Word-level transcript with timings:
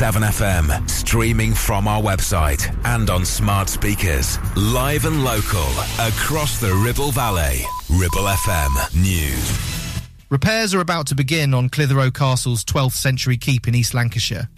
7FM, 0.00 0.88
streaming 0.88 1.52
from 1.52 1.86
our 1.86 2.00
website 2.00 2.74
and 2.86 3.10
on 3.10 3.22
smart 3.22 3.68
speakers. 3.68 4.38
Live 4.56 5.04
and 5.04 5.22
local, 5.22 5.68
across 6.00 6.58
the 6.58 6.72
Ribble 6.72 7.10
Valley. 7.10 7.60
Ribble 7.90 8.24
FM 8.24 8.94
News. 8.98 10.00
Repairs 10.30 10.72
are 10.72 10.80
about 10.80 11.06
to 11.08 11.14
begin 11.14 11.52
on 11.52 11.68
Clitheroe 11.68 12.10
Castle's 12.10 12.64
12th 12.64 12.94
century 12.94 13.36
keep 13.36 13.68
in 13.68 13.74
East 13.74 13.92
Lancashire. 13.92 14.48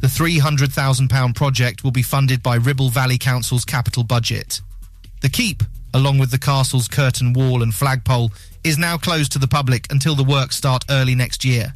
The 0.00 0.06
£300,000 0.06 1.34
project 1.34 1.82
will 1.82 1.90
be 1.90 2.02
funded 2.02 2.40
by 2.40 2.54
Ribble 2.54 2.90
Valley 2.90 3.18
Council's 3.18 3.64
capital 3.64 4.04
budget. 4.04 4.60
The 5.22 5.28
keep, 5.28 5.64
along 5.92 6.18
with 6.18 6.30
the 6.30 6.38
castle's 6.38 6.86
curtain 6.86 7.32
wall 7.32 7.64
and 7.64 7.74
flagpole, 7.74 8.30
is 8.62 8.78
now 8.78 8.96
closed 8.96 9.32
to 9.32 9.40
the 9.40 9.48
public 9.48 9.90
until 9.90 10.14
the 10.14 10.22
works 10.22 10.54
start 10.54 10.84
early 10.88 11.16
next 11.16 11.44
year. 11.44 11.72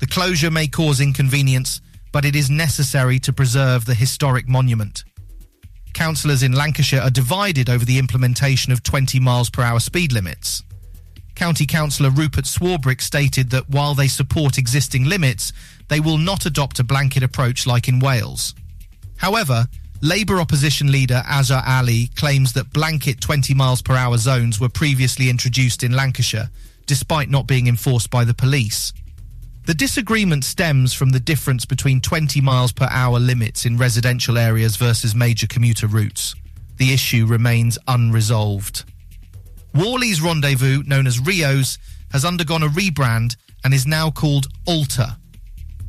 The 0.00 0.06
closure 0.06 0.50
may 0.50 0.66
cause 0.66 1.00
inconvenience, 1.00 1.80
but 2.12 2.24
it 2.24 2.34
is 2.36 2.50
necessary 2.50 3.18
to 3.20 3.32
preserve 3.32 3.84
the 3.84 3.94
historic 3.94 4.48
monument. 4.48 5.04
Councillors 5.92 6.42
in 6.42 6.52
Lancashire 6.52 7.00
are 7.00 7.10
divided 7.10 7.68
over 7.68 7.84
the 7.84 7.98
implementation 7.98 8.72
of 8.72 8.82
20 8.82 9.20
miles 9.20 9.50
per 9.50 9.62
hour 9.62 9.80
speed 9.80 10.12
limits. 10.12 10.62
County 11.34 11.66
Councillor 11.66 12.10
Rupert 12.10 12.44
Swarbrick 12.44 13.00
stated 13.00 13.50
that 13.50 13.68
while 13.70 13.94
they 13.94 14.08
support 14.08 14.58
existing 14.58 15.04
limits, 15.04 15.52
they 15.88 16.00
will 16.00 16.18
not 16.18 16.46
adopt 16.46 16.78
a 16.78 16.84
blanket 16.84 17.22
approach 17.22 17.66
like 17.66 17.88
in 17.88 17.98
Wales. 17.98 18.54
However, 19.16 19.66
Labour 20.02 20.40
opposition 20.40 20.90
leader 20.90 21.22
Azhar 21.28 21.62
Ali 21.66 22.08
claims 22.16 22.54
that 22.54 22.72
blanket 22.72 23.20
20 23.20 23.52
miles 23.52 23.82
per 23.82 23.94
hour 23.94 24.16
zones 24.16 24.58
were 24.58 24.70
previously 24.70 25.28
introduced 25.28 25.82
in 25.82 25.92
Lancashire, 25.92 26.48
despite 26.86 27.28
not 27.28 27.46
being 27.46 27.66
enforced 27.66 28.10
by 28.10 28.24
the 28.24 28.32
police. 28.32 28.94
The 29.66 29.74
disagreement 29.74 30.44
stems 30.44 30.94
from 30.94 31.10
the 31.10 31.20
difference 31.20 31.64
between 31.64 32.00
20 32.00 32.40
miles 32.40 32.72
per 32.72 32.88
hour 32.90 33.18
limits 33.18 33.66
in 33.66 33.76
residential 33.76 34.38
areas 34.38 34.76
versus 34.76 35.14
major 35.14 35.46
commuter 35.46 35.86
routes. 35.86 36.34
The 36.78 36.92
issue 36.92 37.26
remains 37.26 37.78
unresolved. 37.86 38.84
Whalley's 39.74 40.20
Rendezvous, 40.20 40.82
known 40.84 41.06
as 41.06 41.20
Rio's, 41.20 41.78
has 42.12 42.24
undergone 42.24 42.62
a 42.62 42.68
rebrand 42.68 43.36
and 43.62 43.74
is 43.74 43.86
now 43.86 44.10
called 44.10 44.48
Alter. 44.66 45.16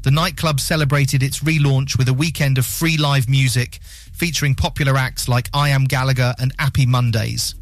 The 0.04 0.12
nightclub 0.12 0.60
celebrated 0.60 1.24
its 1.24 1.40
relaunch 1.40 1.98
with 1.98 2.10
a 2.10 2.14
weekend 2.14 2.58
of 2.58 2.66
free 2.66 2.98
live 2.98 3.30
music 3.30 3.80
featuring 4.14 4.54
popular 4.54 4.98
acts 4.98 5.28
like 5.28 5.50
I 5.54 5.70
Am 5.70 5.86
Gallagher 5.86 6.36
and 6.40 6.54
Appy 6.60 6.86
Mondays. 6.86 7.56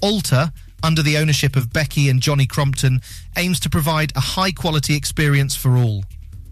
Alter, 0.00 0.52
under 0.86 1.02
the 1.02 1.18
ownership 1.18 1.56
of 1.56 1.72
Becky 1.72 2.08
and 2.08 2.20
Johnny 2.20 2.46
Crompton, 2.46 3.00
aims 3.36 3.58
to 3.60 3.68
provide 3.68 4.12
a 4.14 4.20
high 4.20 4.52
quality 4.52 4.94
experience 4.94 5.56
for 5.56 5.76
all. 5.76 6.04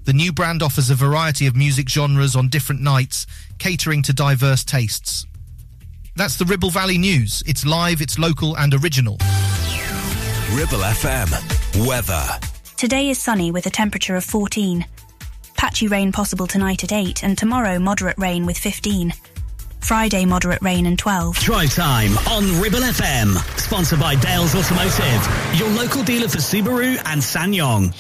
The 0.07 0.13
new 0.13 0.33
brand 0.33 0.61
offers 0.61 0.91
a 0.91 0.97
variety 0.97 1.47
of 1.47 1.55
music 1.55 1.89
genres 1.89 2.35
on 2.35 2.49
different 2.49 2.83
nights, 2.83 3.27
catering 3.59 4.03
to 4.03 4.13
diverse 4.13 4.65
tastes. 4.65 5.25
That's 6.17 6.37
the 6.37 6.45
Ribble 6.47 6.71
Valley 6.71 6.99
News. 6.99 7.45
It's 7.47 7.65
live, 7.65 8.01
it's 8.01 8.19
local, 8.19 8.57
and 8.57 8.75
original. 8.75 9.19
Ribble 10.51 10.83
FM. 10.83 11.87
Weather. 11.87 12.27
Today 12.77 13.11
is 13.11 13.19
sunny 13.19 13.53
with 13.53 13.67
a 13.67 13.71
temperature 13.71 14.17
of 14.17 14.25
14. 14.25 14.85
Patchy 15.57 15.87
rain 15.87 16.11
possible 16.11 16.49
tonight 16.49 16.83
at 16.83 16.93
8 16.93 17.23
and 17.23 17.39
tomorrow 17.39 17.79
moderate 17.79 18.19
rain 18.19 18.47
with 18.47 18.59
15. 18.59 19.13
Friday 19.85 20.25
moderate 20.25 20.63
rain 20.63 20.87
and 20.87 20.99
12. 20.99 21.37
Drive 21.41 21.75
time 21.75 22.17
on 22.29 22.59
Ribble 22.59 22.79
FM. 22.79 23.37
Sponsored 23.61 24.01
by 24.01 24.15
Dales 24.15 24.55
Automotive, 24.55 25.59
your 25.59 25.69
local 25.69 26.03
dealer 26.03 26.27
for 26.27 26.39
Subaru 26.39 26.97
and 27.05 27.21
SsangYong. 27.21 27.93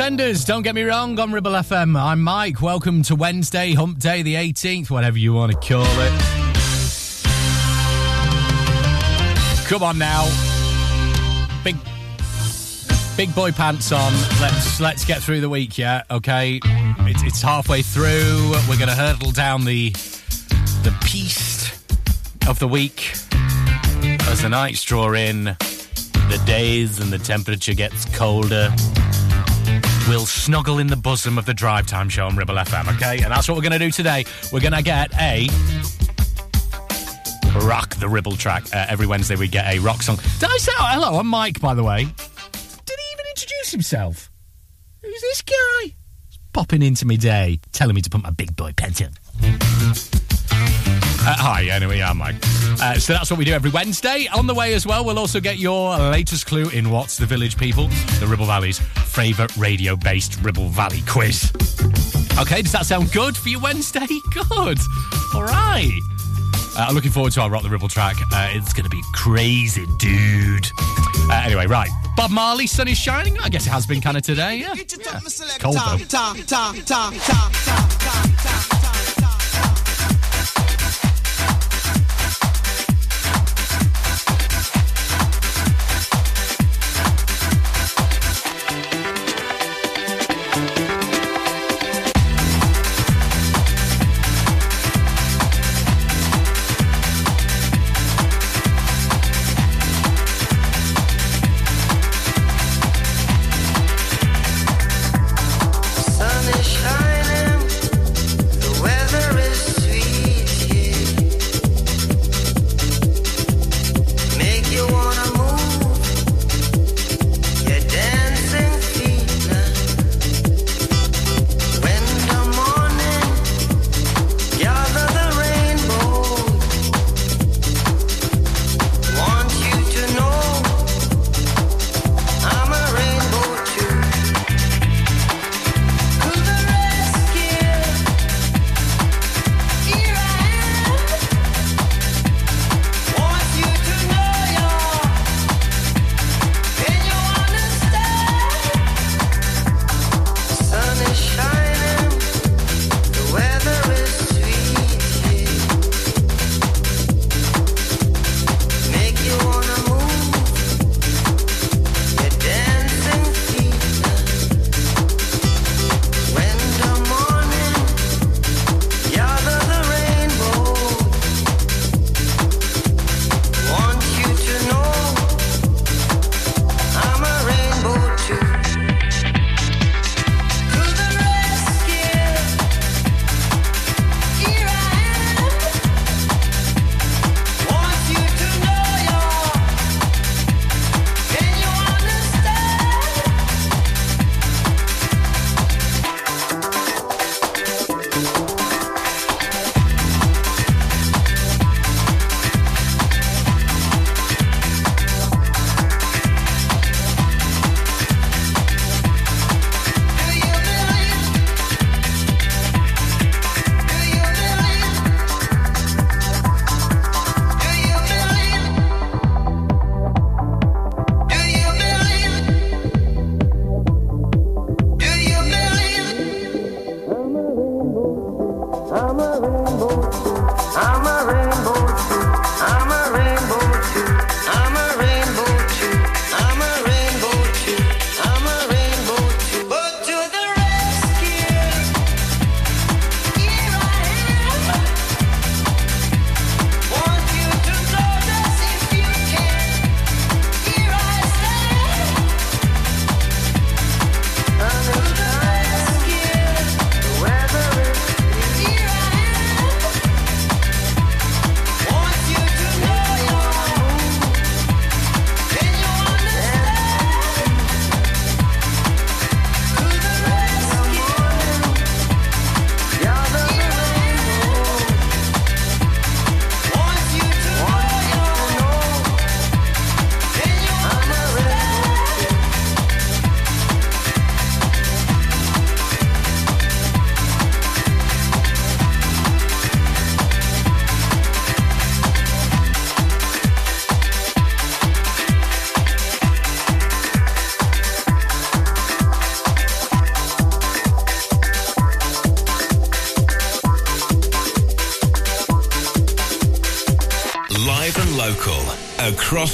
Pretenders. 0.00 0.46
Don't 0.46 0.62
get 0.62 0.74
me 0.74 0.82
wrong 0.82 1.20
on 1.20 1.30
Ribble 1.30 1.52
FM. 1.52 1.94
I'm 1.94 2.22
Mike. 2.22 2.62
Welcome 2.62 3.02
to 3.02 3.14
Wednesday, 3.14 3.74
Hump 3.74 3.98
Day, 3.98 4.22
the 4.22 4.34
18th, 4.34 4.88
whatever 4.88 5.18
you 5.18 5.34
want 5.34 5.52
to 5.52 5.58
call 5.58 5.84
it. 5.84 6.12
Come 9.66 9.82
on 9.82 9.98
now. 9.98 10.24
Big 11.62 11.76
big 13.14 13.34
boy 13.34 13.52
pants 13.52 13.92
on. 13.92 14.14
Let's 14.40 14.80
let's 14.80 15.04
get 15.04 15.20
through 15.20 15.42
the 15.42 15.50
week, 15.50 15.76
yeah? 15.76 16.04
Okay. 16.10 16.60
It's, 16.64 17.22
it's 17.22 17.42
halfway 17.42 17.82
through. 17.82 18.54
We're 18.70 18.78
going 18.78 18.88
to 18.88 18.94
hurdle 18.94 19.32
down 19.32 19.66
the 19.66 19.90
the 19.90 20.96
piece 21.04 21.78
of 22.48 22.58
the 22.58 22.68
week 22.68 23.10
as 24.30 24.40
the 24.40 24.48
nights 24.48 24.82
draw 24.82 25.12
in, 25.12 25.44
the 25.44 26.42
days 26.46 27.00
and 27.00 27.12
the 27.12 27.18
temperature 27.18 27.74
gets 27.74 28.06
colder. 28.16 28.74
We'll 30.10 30.26
snuggle 30.26 30.80
in 30.80 30.88
the 30.88 30.96
bosom 30.96 31.38
of 31.38 31.46
the 31.46 31.54
drive 31.54 31.86
time 31.86 32.08
show 32.08 32.26
on 32.26 32.34
Ribble 32.34 32.56
FM, 32.56 32.96
okay? 32.96 33.22
And 33.22 33.30
that's 33.30 33.48
what 33.48 33.54
we're 33.54 33.62
going 33.62 33.78
to 33.78 33.78
do 33.78 33.92
today. 33.92 34.24
We're 34.52 34.58
going 34.58 34.72
to 34.72 34.82
get 34.82 35.14
a 35.14 35.46
rock 37.64 37.94
the 37.94 38.08
Ribble 38.08 38.34
track. 38.34 38.64
Uh, 38.74 38.86
every 38.88 39.06
Wednesday 39.06 39.36
we 39.36 39.46
get 39.46 39.72
a 39.72 39.78
rock 39.78 40.02
song. 40.02 40.16
Did 40.40 40.50
I 40.50 40.56
say 40.56 40.72
oh, 40.80 40.86
hello? 40.90 41.20
I'm 41.20 41.28
Mike, 41.28 41.60
by 41.60 41.74
the 41.74 41.84
way. 41.84 42.06
Did 42.06 42.08
he 42.08 43.12
even 43.12 43.26
introduce 43.30 43.70
himself? 43.70 44.32
Who's 45.00 45.20
this 45.20 45.42
guy? 45.42 45.94
He's 46.28 46.40
popping 46.52 46.82
into 46.82 47.06
me 47.06 47.16
day, 47.16 47.60
telling 47.70 47.94
me 47.94 48.02
to 48.02 48.10
put 48.10 48.20
my 48.20 48.30
big 48.30 48.56
boy 48.56 48.72
pants 48.72 49.00
on. 49.00 49.10
Uh, 51.22 51.34
hi, 51.36 51.64
anyway, 51.64 52.00
I'm 52.00 52.16
Mike. 52.16 52.36
Uh, 52.80 52.94
so 52.94 53.12
that's 53.12 53.30
what 53.30 53.38
we 53.38 53.44
do 53.44 53.52
every 53.52 53.70
Wednesday. 53.70 54.26
On 54.32 54.46
the 54.46 54.54
way 54.54 54.72
as 54.72 54.86
well, 54.86 55.04
we'll 55.04 55.18
also 55.18 55.38
get 55.38 55.58
your 55.58 55.94
latest 55.98 56.46
clue 56.46 56.70
in 56.70 56.90
What's 56.90 57.18
the 57.18 57.26
Village 57.26 57.58
People, 57.58 57.88
the 58.20 58.26
Ribble 58.26 58.46
Valley's 58.46 58.78
favourite 58.78 59.54
radio 59.58 59.96
based 59.96 60.40
Ribble 60.42 60.68
Valley 60.68 61.02
quiz. 61.06 61.52
Okay, 62.40 62.62
does 62.62 62.72
that 62.72 62.86
sound 62.86 63.12
good 63.12 63.36
for 63.36 63.50
your 63.50 63.60
Wednesday? 63.60 64.06
Good. 64.32 64.78
All 65.34 65.42
right. 65.42 65.92
Uh, 66.74 66.86
I'm 66.88 66.94
looking 66.94 67.10
forward 67.10 67.32
to 67.32 67.42
our 67.42 67.50
Rock 67.50 67.64
the 67.64 67.68
Ribble 67.68 67.88
track. 67.88 68.16
Uh, 68.32 68.48
it's 68.52 68.72
going 68.72 68.84
to 68.84 68.90
be 68.90 69.02
crazy, 69.12 69.84
dude. 69.98 70.66
Uh, 71.28 71.42
anyway, 71.44 71.66
right. 71.66 71.90
Bob 72.16 72.30
Marley, 72.30 72.66
Sun 72.66 72.88
is 72.88 72.96
Shining. 72.96 73.38
I 73.40 73.50
guess 73.50 73.66
it 73.66 73.70
has 73.70 73.86
been 73.86 74.00
kind 74.00 74.16
of 74.16 74.22
today, 74.22 74.56
yeah. 74.56 74.72
yeah. 74.74 74.84
Cold, 75.58 75.76
though. 75.76 75.98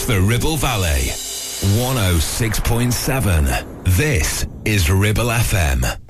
The 0.06 0.20
Ribble 0.20 0.56
Valley. 0.56 1.10
106.7. 1.80 3.84
This 3.96 4.46
is 4.64 4.90
Ribble 4.90 5.26
FM. 5.26 6.05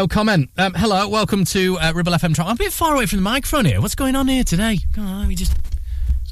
No 0.00 0.08
comment. 0.08 0.48
Um, 0.56 0.72
hello, 0.72 1.06
welcome 1.08 1.44
to 1.44 1.78
uh, 1.78 1.92
Ribble 1.94 2.12
FM. 2.12 2.34
Tra- 2.34 2.46
I'm 2.46 2.52
a 2.52 2.56
bit 2.56 2.72
far 2.72 2.94
away 2.94 3.04
from 3.04 3.18
the 3.18 3.22
microphone 3.22 3.66
here. 3.66 3.82
What's 3.82 3.94
going 3.94 4.16
on 4.16 4.28
here 4.28 4.42
today? 4.42 4.78
Come 4.94 5.06
on, 5.06 5.18
let 5.18 5.28
me 5.28 5.34
just. 5.34 5.52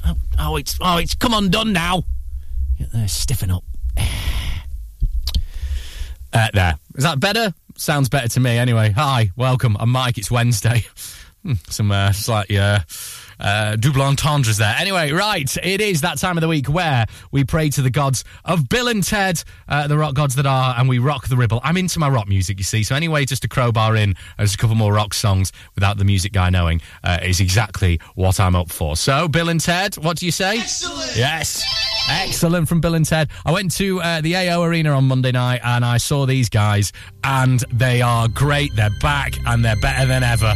Oh, 0.03 0.15
oh 0.39 0.55
it's 0.55 0.75
oh, 0.81 0.97
it's 0.97 1.13
come 1.13 1.35
on, 1.35 1.49
done 1.49 1.71
now. 1.71 2.01
Get 2.79 2.91
there, 2.91 3.07
stiffen 3.07 3.51
up. 3.51 3.63
Uh, 6.31 6.47
there. 6.53 6.75
Is 6.93 7.03
that 7.03 7.19
better? 7.19 7.55
Sounds 7.75 8.07
better 8.07 8.27
to 8.27 8.39
me 8.39 8.55
anyway. 8.59 8.91
Hi, 8.91 9.31
welcome. 9.35 9.75
I'm 9.79 9.89
Mike. 9.89 10.19
It's 10.19 10.31
Wednesday. 10.31 10.85
Hmm, 11.41 11.53
Some 11.69 11.89
uh, 11.89 12.11
slight 12.11 12.51
uh, 12.51 12.79
uh, 13.39 13.75
double 13.75 14.01
entendres 14.01 14.57
there. 14.57 14.75
Anyway, 14.77 15.11
right. 15.11 15.57
It 15.63 15.81
is 15.81 16.01
that 16.01 16.17
time 16.17 16.37
of 16.37 16.41
the 16.41 16.47
week 16.47 16.67
where 16.67 17.05
we 17.31 17.43
pray 17.43 17.69
to 17.69 17.81
the 17.81 17.89
gods 17.89 18.23
of 18.45 18.69
Bill 18.69 18.87
and 18.87 19.03
Ted, 19.03 19.43
uh, 19.67 19.87
the 19.87 19.97
rock 19.97 20.13
gods 20.15 20.35
that 20.35 20.45
are, 20.45 20.75
and 20.77 20.89
we 20.89 20.99
rock 20.99 21.27
the 21.27 21.37
ribble. 21.37 21.61
I'm 21.63 21.77
into 21.77 21.99
my 21.99 22.09
rock 22.09 22.27
music, 22.27 22.57
you 22.57 22.63
see. 22.63 22.83
So 22.83 22.95
anyway, 22.95 23.25
just 23.25 23.41
to 23.43 23.47
crowbar 23.47 23.95
in 23.95 24.15
uh, 24.37 24.43
just 24.43 24.55
a 24.55 24.57
couple 24.57 24.75
more 24.75 24.93
rock 24.93 25.13
songs 25.13 25.51
without 25.75 25.97
the 25.97 26.05
music 26.05 26.33
guy 26.33 26.49
knowing 26.49 26.81
uh, 27.03 27.19
is 27.23 27.39
exactly 27.39 27.99
what 28.15 28.39
I'm 28.39 28.55
up 28.55 28.71
for. 28.71 28.95
So, 28.95 29.27
Bill 29.27 29.49
and 29.49 29.59
Ted, 29.59 29.95
what 29.95 30.17
do 30.17 30.25
you 30.25 30.31
say? 30.31 30.59
Excellent. 30.59 31.15
Yes. 31.15 31.63
Excellent 32.09 32.67
from 32.67 32.81
Bill 32.81 32.95
and 32.95 33.05
Ted. 33.05 33.29
I 33.45 33.51
went 33.51 33.71
to 33.73 34.01
uh, 34.01 34.21
the 34.21 34.35
AO 34.35 34.63
Arena 34.63 34.91
on 34.91 35.05
Monday 35.05 35.31
night 35.31 35.61
and 35.63 35.85
I 35.85 35.97
saw 35.97 36.25
these 36.25 36.49
guys, 36.49 36.91
and 37.23 37.63
they 37.71 38.01
are 38.01 38.27
great. 38.27 38.75
They're 38.75 38.89
back 39.01 39.37
and 39.45 39.63
they're 39.63 39.79
better 39.79 40.05
than 40.05 40.23
ever. 40.23 40.53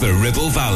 The 0.00 0.14
Ribble 0.14 0.50
Valley. 0.50 0.67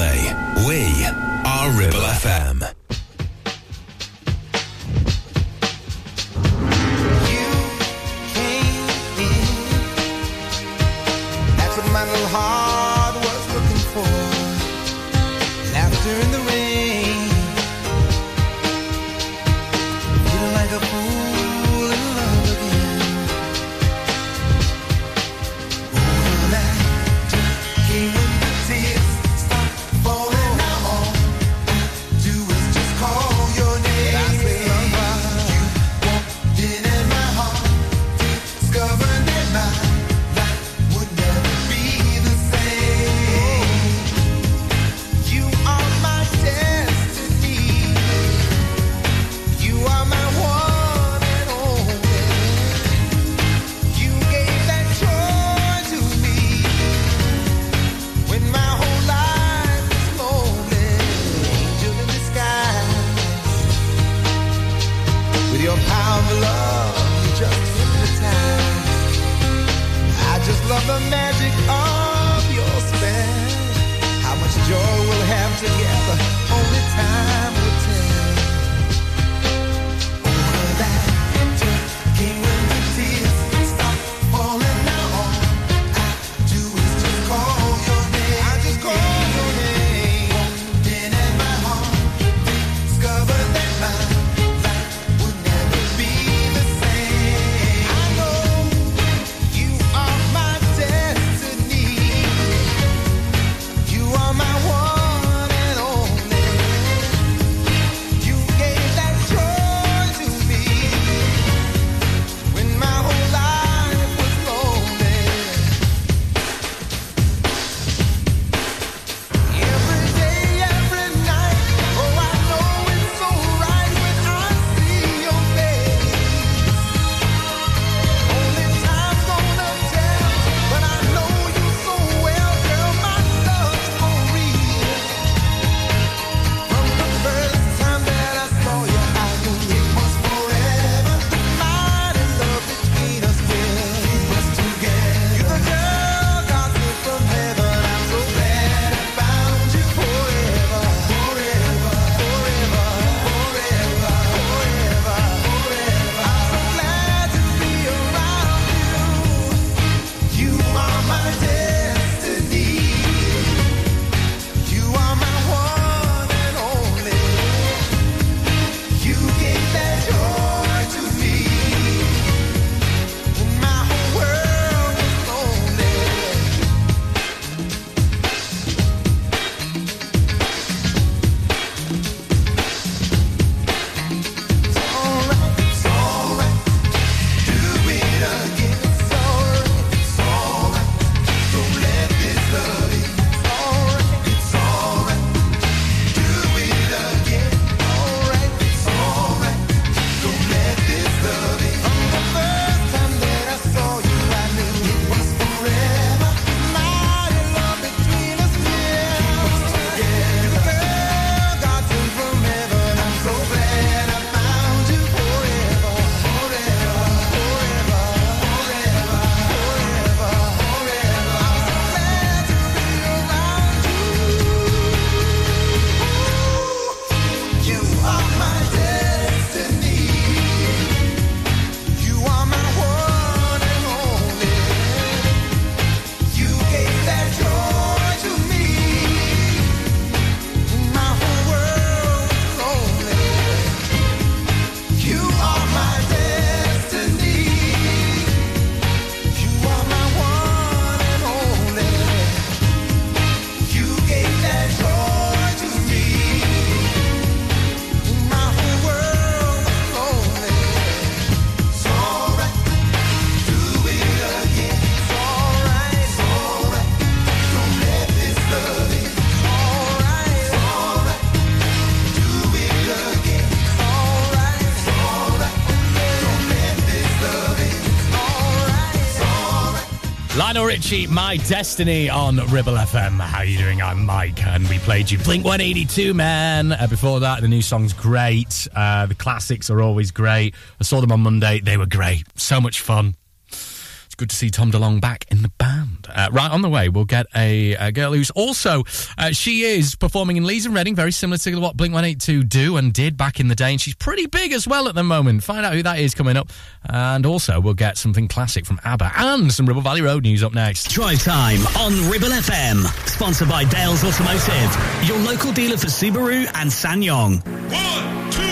My 280.82 281.36
Destiny 281.36 282.10
on 282.10 282.36
Ribble 282.48 282.74
FM. 282.74 283.20
How 283.20 283.42
you 283.42 283.56
doing? 283.56 283.80
I'm 283.80 284.04
Mike, 284.04 284.44
and 284.44 284.68
we 284.68 284.80
played 284.80 285.12
you 285.12 285.16
Blink 285.18 285.44
182, 285.44 286.12
man. 286.12 286.72
Uh, 286.72 286.88
before 286.88 287.20
that, 287.20 287.40
the 287.40 287.46
new 287.46 287.62
song's 287.62 287.92
great. 287.92 288.66
Uh, 288.74 289.06
the 289.06 289.14
classics 289.14 289.70
are 289.70 289.80
always 289.80 290.10
great. 290.10 290.56
I 290.80 290.82
saw 290.82 291.00
them 291.00 291.12
on 291.12 291.20
Monday. 291.20 291.60
They 291.60 291.76
were 291.76 291.86
great. 291.86 292.24
So 292.34 292.60
much 292.60 292.80
fun. 292.80 293.14
It's 293.48 294.16
good 294.16 294.30
to 294.30 294.36
see 294.36 294.50
Tom 294.50 294.72
DeLonge 294.72 295.00
back 295.00 295.24
in 295.30 295.42
the 295.42 295.50
band. 295.50 295.81
Uh, 296.12 296.28
right 296.32 296.50
on 296.50 296.62
the 296.62 296.68
way, 296.68 296.88
we'll 296.88 297.04
get 297.04 297.26
a, 297.34 297.74
a 297.74 297.92
girl 297.92 298.12
who's 298.12 298.30
also, 298.30 298.84
uh, 299.18 299.32
she 299.32 299.62
is 299.62 299.94
performing 299.94 300.36
in 300.36 300.44
Leeds 300.44 300.66
and 300.66 300.74
Reading, 300.74 300.94
very 300.94 301.12
similar 301.12 301.38
to 301.38 301.56
what 301.56 301.76
Blink 301.76 301.92
182 301.94 302.44
do 302.44 302.76
and 302.76 302.92
did 302.92 303.16
back 303.16 303.40
in 303.40 303.48
the 303.48 303.54
day. 303.54 303.70
And 303.72 303.80
she's 303.80 303.94
pretty 303.94 304.26
big 304.26 304.52
as 304.52 304.66
well 304.66 304.88
at 304.88 304.94
the 304.94 305.02
moment. 305.02 305.42
Find 305.42 305.64
out 305.64 305.72
who 305.72 305.82
that 305.82 305.98
is 305.98 306.14
coming 306.14 306.36
up. 306.36 306.50
And 306.84 307.24
also, 307.26 307.60
we'll 307.60 307.74
get 307.74 307.96
something 307.96 308.28
classic 308.28 308.66
from 308.66 308.80
ABBA 308.84 309.12
and 309.16 309.52
some 309.52 309.66
Ribble 309.66 309.82
Valley 309.82 310.02
Road 310.02 310.24
news 310.24 310.42
up 310.42 310.52
next. 310.54 310.90
Drive 310.90 311.22
time 311.22 311.60
on 311.78 312.10
Ribble 312.10 312.28
FM. 312.28 312.84
Sponsored 313.08 313.48
by 313.48 313.64
Dales 313.64 314.04
Automotive, 314.04 315.08
your 315.08 315.18
local 315.18 315.52
dealer 315.52 315.76
for 315.76 315.86
Subaru 315.86 316.46
and 316.54 316.70
SsangYong. 316.70 317.42
One, 317.46 318.30
two, 318.30 318.42
three, 318.42 318.46
four. 318.46 318.51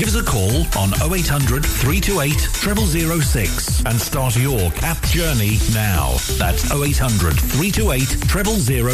Give 0.00 0.08
us 0.08 0.14
a 0.14 0.24
call 0.24 0.64
on 0.82 0.94
0800 1.12 1.62
328 1.62 2.32
0006 2.32 3.84
and 3.84 4.00
start 4.00 4.34
your 4.34 4.70
CAP 4.70 5.02
journey 5.02 5.58
now. 5.74 6.12
That's 6.38 6.72
0800 6.72 7.34
328 7.38 8.08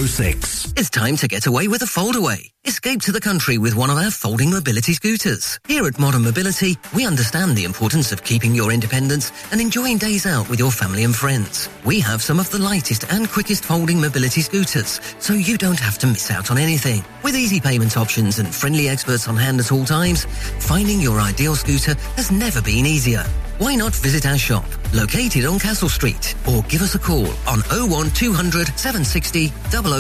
0006. 0.09 0.73
It's 0.77 0.91
time 0.91 1.17
to 1.19 1.29
get 1.29 1.47
away 1.47 1.69
with 1.69 1.83
a 1.83 1.87
foldaway. 1.87 2.51
Escape 2.67 3.01
to 3.03 3.13
the 3.13 3.21
country 3.21 3.59
with 3.59 3.77
one 3.77 3.91
of 3.91 3.97
our 3.97 4.11
folding 4.11 4.51
mobility 4.51 4.93
scooters. 4.93 5.61
Here 5.69 5.87
at 5.87 6.01
Modern 6.01 6.25
Mobility, 6.25 6.77
we 6.97 7.07
understand 7.07 7.57
the 7.57 7.63
importance 7.63 8.11
of 8.11 8.25
keeping 8.25 8.57
your 8.57 8.73
independence 8.73 9.31
and 9.53 9.61
enjoying 9.61 9.99
days 9.99 10.27
out 10.27 10.51
with 10.51 10.59
your 10.59 10.73
family 10.73 11.05
and 11.05 11.15
friends. 11.15 11.69
We 11.85 12.01
have 12.01 12.21
some 12.21 12.41
of 12.41 12.51
the 12.51 12.59
lightest 12.59 13.05
and 13.13 13.31
quickest 13.31 13.65
folding 13.65 14.01
mobility 14.01 14.41
scooters, 14.41 15.01
so 15.21 15.33
you 15.35 15.57
don't 15.57 15.79
have 15.79 15.97
to 15.99 16.09
miss 16.09 16.29
out 16.33 16.51
on 16.51 16.59
anything. 16.59 17.05
With 17.23 17.37
easy 17.37 17.61
payment 17.61 17.97
options 17.97 18.41
and 18.41 18.53
friendly 18.53 18.89
experts 18.89 19.29
on 19.29 19.37
hand 19.37 19.61
at 19.61 19.71
all 19.71 19.85
times, 19.85 20.25
finding 20.59 20.96
your 21.01 21.21
ideal 21.21 21.55
scooter 21.55 21.95
has 22.17 22.31
never 22.31 22.61
been 22.63 22.87
easier. 22.87 23.25
Why 23.59 23.75
not 23.75 23.95
visit 23.95 24.27
our 24.27 24.37
shop, 24.37 24.65
located 24.93 25.45
on 25.47 25.59
Castle 25.59 25.89
Street, 25.89 26.35
or 26.49 26.63
give 26.63 26.83
us 26.83 26.95
a 26.95 26.99
call 26.99 27.27
on 27.49 27.61
01200 27.71 28.67
760 28.79 29.49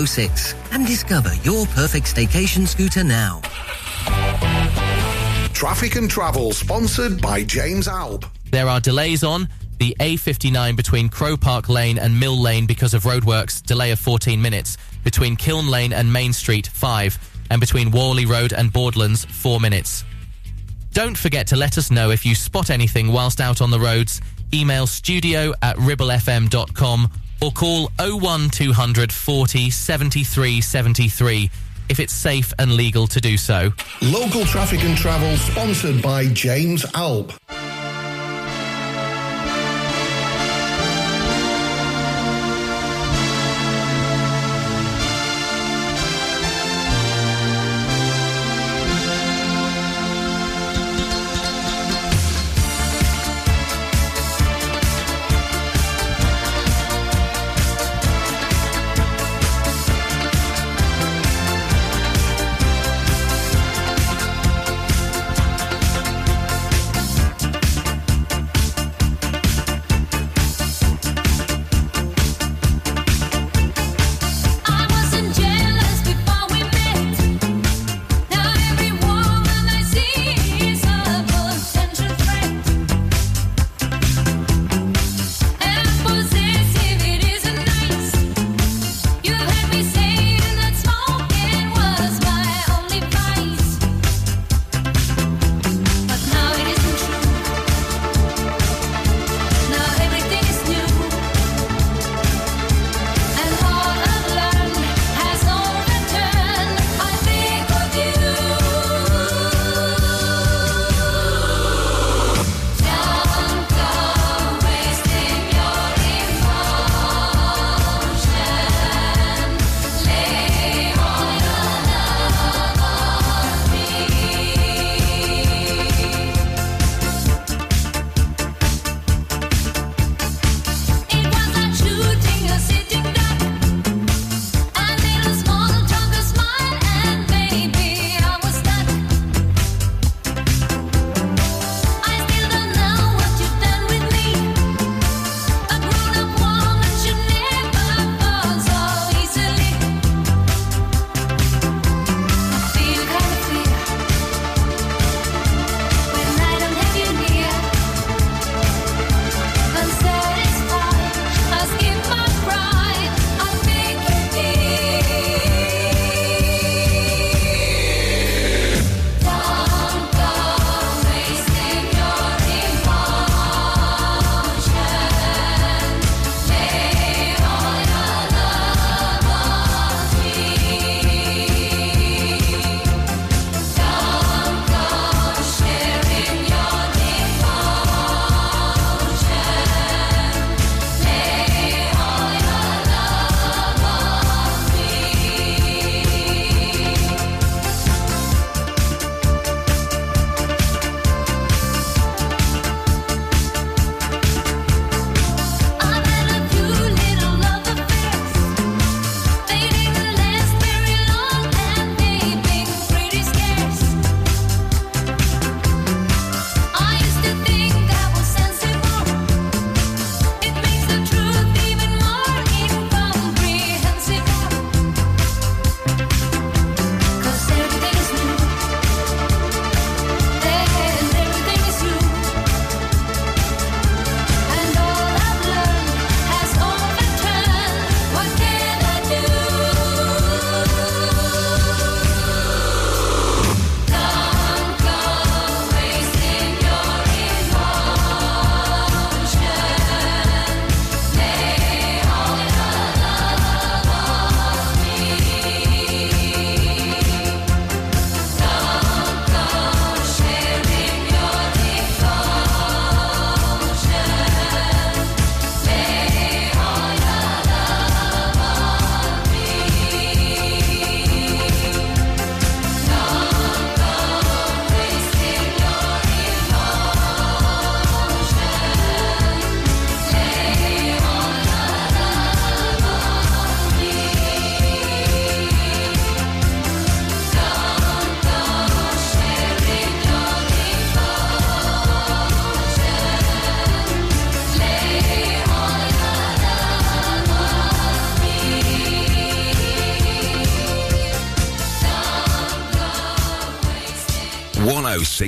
006 0.06 0.54
and 0.72 0.86
discover 0.86 1.32
your 1.42 1.66
perfect 1.66 2.14
staycation 2.14 2.66
scooter 2.66 3.02
now. 3.02 3.40
Traffic 5.54 5.96
and 5.96 6.10
Travel, 6.10 6.52
sponsored 6.52 7.20
by 7.22 7.42
James 7.42 7.88
Alb. 7.88 8.26
There 8.50 8.68
are 8.68 8.80
delays 8.80 9.24
on 9.24 9.48
the 9.78 9.96
A59 10.00 10.76
between 10.76 11.08
Crow 11.08 11.36
Park 11.36 11.68
Lane 11.68 11.98
and 11.98 12.18
Mill 12.18 12.38
Lane 12.38 12.66
because 12.66 12.94
of 12.94 13.04
roadworks, 13.04 13.62
delay 13.62 13.90
of 13.90 13.98
14 13.98 14.40
minutes. 14.40 14.76
Between 15.04 15.36
Kiln 15.36 15.68
Lane 15.68 15.92
and 15.92 16.12
Main 16.12 16.32
Street, 16.32 16.66
5. 16.66 17.18
And 17.50 17.60
between 17.60 17.90
Whalley 17.90 18.26
Road 18.26 18.52
and 18.52 18.72
Boardlands, 18.72 19.24
4 19.24 19.60
minutes. 19.60 20.04
Don't 20.96 21.18
forget 21.18 21.46
to 21.48 21.56
let 21.56 21.76
us 21.76 21.90
know 21.90 22.10
if 22.10 22.24
you 22.24 22.34
spot 22.34 22.70
anything 22.70 23.12
whilst 23.12 23.38
out 23.38 23.60
on 23.60 23.70
the 23.70 23.78
roads. 23.78 24.22
Email 24.54 24.86
studio 24.86 25.52
at 25.60 25.76
ribblefm.com 25.76 27.10
or 27.42 27.50
call 27.50 27.90
01200 27.98 29.12
40 29.12 29.68
73 29.68 30.60
73 30.62 31.50
if 31.90 32.00
it's 32.00 32.14
safe 32.14 32.50
and 32.58 32.72
legal 32.72 33.06
to 33.08 33.20
do 33.20 33.36
so. 33.36 33.74
Local 34.00 34.46
Traffic 34.46 34.84
and 34.84 34.96
Travel, 34.96 35.36
sponsored 35.36 36.00
by 36.00 36.28
James 36.28 36.86
Alb. 36.94 37.30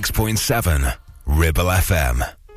106.7 0.03 0.97
Ribble 1.27 1.71
FM. 1.71 2.48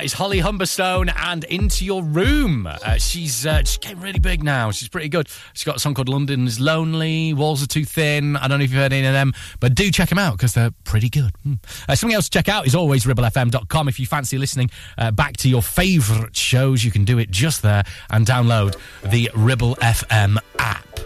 That 0.00 0.06
is 0.06 0.14
Holly 0.14 0.38
Humberstone 0.38 1.12
and 1.14 1.44
Into 1.44 1.84
Your 1.84 2.02
Room. 2.02 2.66
Uh, 2.66 2.96
she's 2.96 3.44
uh, 3.44 3.62
really 3.98 4.18
big 4.18 4.42
now. 4.42 4.70
She's 4.70 4.88
pretty 4.88 5.10
good. 5.10 5.28
She's 5.52 5.64
got 5.64 5.76
a 5.76 5.78
song 5.78 5.92
called 5.92 6.08
London's 6.08 6.58
Lonely, 6.58 7.34
Walls 7.34 7.62
Are 7.62 7.66
Too 7.66 7.84
Thin. 7.84 8.34
I 8.38 8.48
don't 8.48 8.60
know 8.60 8.64
if 8.64 8.70
you've 8.70 8.80
heard 8.80 8.94
any 8.94 9.06
of 9.06 9.12
them, 9.12 9.34
but 9.60 9.74
do 9.74 9.90
check 9.90 10.08
them 10.08 10.18
out 10.18 10.38
because 10.38 10.54
they're 10.54 10.70
pretty 10.84 11.10
good. 11.10 11.32
Mm. 11.46 11.58
Uh, 11.86 11.94
something 11.94 12.14
else 12.14 12.30
to 12.30 12.38
check 12.38 12.48
out 12.48 12.66
is 12.66 12.74
always 12.74 13.04
ribblefm.com. 13.04 13.88
If 13.88 14.00
you 14.00 14.06
fancy 14.06 14.38
listening 14.38 14.70
uh, 14.96 15.10
back 15.10 15.36
to 15.36 15.50
your 15.50 15.60
favourite 15.60 16.34
shows, 16.34 16.82
you 16.82 16.90
can 16.90 17.04
do 17.04 17.18
it 17.18 17.30
just 17.30 17.60
there 17.60 17.84
and 18.08 18.26
download 18.26 18.78
the 19.02 19.30
Ribble 19.34 19.76
FM 19.82 20.38
app. 20.58 20.98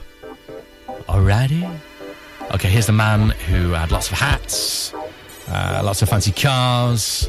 Alrighty. 1.08 1.80
Okay, 2.52 2.68
here's 2.68 2.86
the 2.86 2.92
man 2.92 3.30
who 3.30 3.70
had 3.70 3.90
lots 3.90 4.08
of 4.12 4.16
hats, 4.16 4.94
uh, 5.48 5.82
lots 5.84 6.00
of 6.00 6.08
fancy 6.08 6.30
cars. 6.30 7.28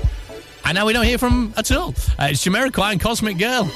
And 0.66 0.76
now 0.76 0.86
we 0.86 0.94
don't 0.94 1.06
hear 1.06 1.20
from 1.20 1.54
at 1.58 1.72
all. 1.72 1.90
Uh, 2.20 2.30
it's 2.32 2.44
Jamiroquai 2.44 2.94
and 2.94 3.02
Cosmic 3.02 3.38
Girl. 3.38 3.70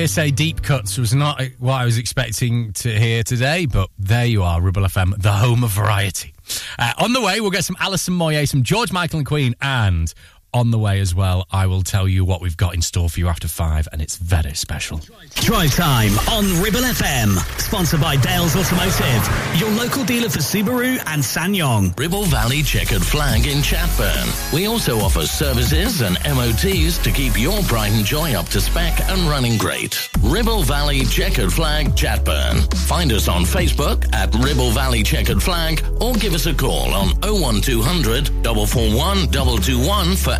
Hearsay 0.00 0.30
deep 0.30 0.62
cuts 0.62 0.96
was 0.96 1.14
not 1.14 1.42
what 1.58 1.74
I 1.74 1.84
was 1.84 1.98
expecting 1.98 2.72
to 2.72 2.88
hear 2.88 3.22
today, 3.22 3.66
but 3.66 3.90
there 3.98 4.24
you 4.24 4.42
are, 4.42 4.58
Ribble 4.58 4.84
FM, 4.84 5.20
the 5.20 5.30
home 5.30 5.62
of 5.62 5.72
variety. 5.72 6.32
Uh, 6.78 6.94
on 6.96 7.12
the 7.12 7.20
way, 7.20 7.42
we'll 7.42 7.50
get 7.50 7.64
some 7.64 7.76
Alison 7.78 8.14
Moyet, 8.14 8.48
some 8.48 8.62
George 8.62 8.92
Michael 8.92 9.18
and 9.18 9.26
Queen, 9.26 9.54
and 9.60 10.14
on 10.52 10.70
the 10.70 10.78
way 10.78 11.00
as 11.00 11.14
well, 11.14 11.46
I 11.50 11.66
will 11.66 11.82
tell 11.82 12.08
you 12.08 12.24
what 12.24 12.40
we've 12.40 12.56
got 12.56 12.74
in 12.74 12.82
store 12.82 13.08
for 13.08 13.20
you 13.20 13.28
after 13.28 13.48
five, 13.48 13.88
and 13.92 14.02
it's 14.02 14.16
very 14.16 14.54
special. 14.54 15.00
Drive 15.36 15.74
time 15.74 16.12
on 16.28 16.62
Ribble 16.62 16.80
FM. 16.80 17.36
Sponsored 17.60 18.00
by 18.00 18.16
Dales 18.16 18.56
Automotive, 18.56 19.60
your 19.60 19.70
local 19.70 20.04
dealer 20.04 20.28
for 20.28 20.40
Subaru 20.40 20.98
and 21.06 21.22
SsangYong. 21.22 21.98
Ribble 21.98 22.24
Valley 22.24 22.62
Checkered 22.62 23.02
Flag 23.02 23.46
in 23.46 23.58
Chatburn. 23.58 24.52
We 24.52 24.66
also 24.66 24.98
offer 24.98 25.22
services 25.22 26.02
and 26.02 26.18
MOTs 26.24 26.98
to 26.98 27.10
keep 27.12 27.38
your 27.40 27.62
pride 27.62 27.92
and 27.92 28.04
joy 28.04 28.34
up 28.34 28.46
to 28.48 28.60
spec 28.60 29.00
and 29.08 29.22
running 29.22 29.56
great. 29.56 30.10
Ribble 30.20 30.62
Valley 30.62 31.04
Checkered 31.04 31.52
Flag 31.52 31.88
Chatburn. 31.94 32.72
Find 32.86 33.12
us 33.12 33.28
on 33.28 33.44
Facebook 33.44 34.12
at 34.12 34.34
Ribble 34.34 34.70
Valley 34.70 35.02
Checkered 35.02 35.42
Flag 35.42 35.84
or 36.00 36.14
give 36.14 36.34
us 36.34 36.46
a 36.46 36.54
call 36.54 36.92
on 36.92 37.08
01200 37.20 38.28
441 38.44 39.30
221 39.30 40.16
for 40.16 40.39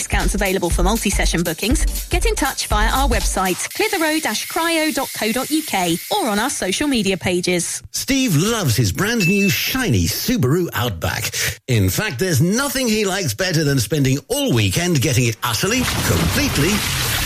discounts 0.00 0.34
available 0.34 0.70
for 0.70 0.82
multi-session 0.82 1.42
bookings, 1.42 2.08
get 2.08 2.24
in 2.24 2.34
touch 2.34 2.68
via 2.68 2.88
our 2.88 3.06
website, 3.06 3.68
clitheroe-cryo.co.uk 3.76 5.98
or 6.10 6.26
on 6.30 6.38
our 6.38 6.48
social 6.48 6.88
media 6.88 7.18
pages. 7.18 7.82
Steve 7.90 8.34
loves 8.34 8.76
his 8.76 8.92
brand 8.92 9.28
new 9.28 9.50
shiny 9.50 10.04
Subaru 10.04 10.70
Outback. 10.72 11.34
In 11.68 11.90
fact, 11.90 12.18
there's 12.18 12.40
nothing 12.40 12.88
he 12.88 13.04
likes 13.04 13.34
better 13.34 13.62
than 13.62 13.78
spending 13.78 14.16
all 14.28 14.54
weekend 14.54 15.02
getting 15.02 15.26
it 15.26 15.36
utterly, 15.42 15.82
completely 16.08 16.72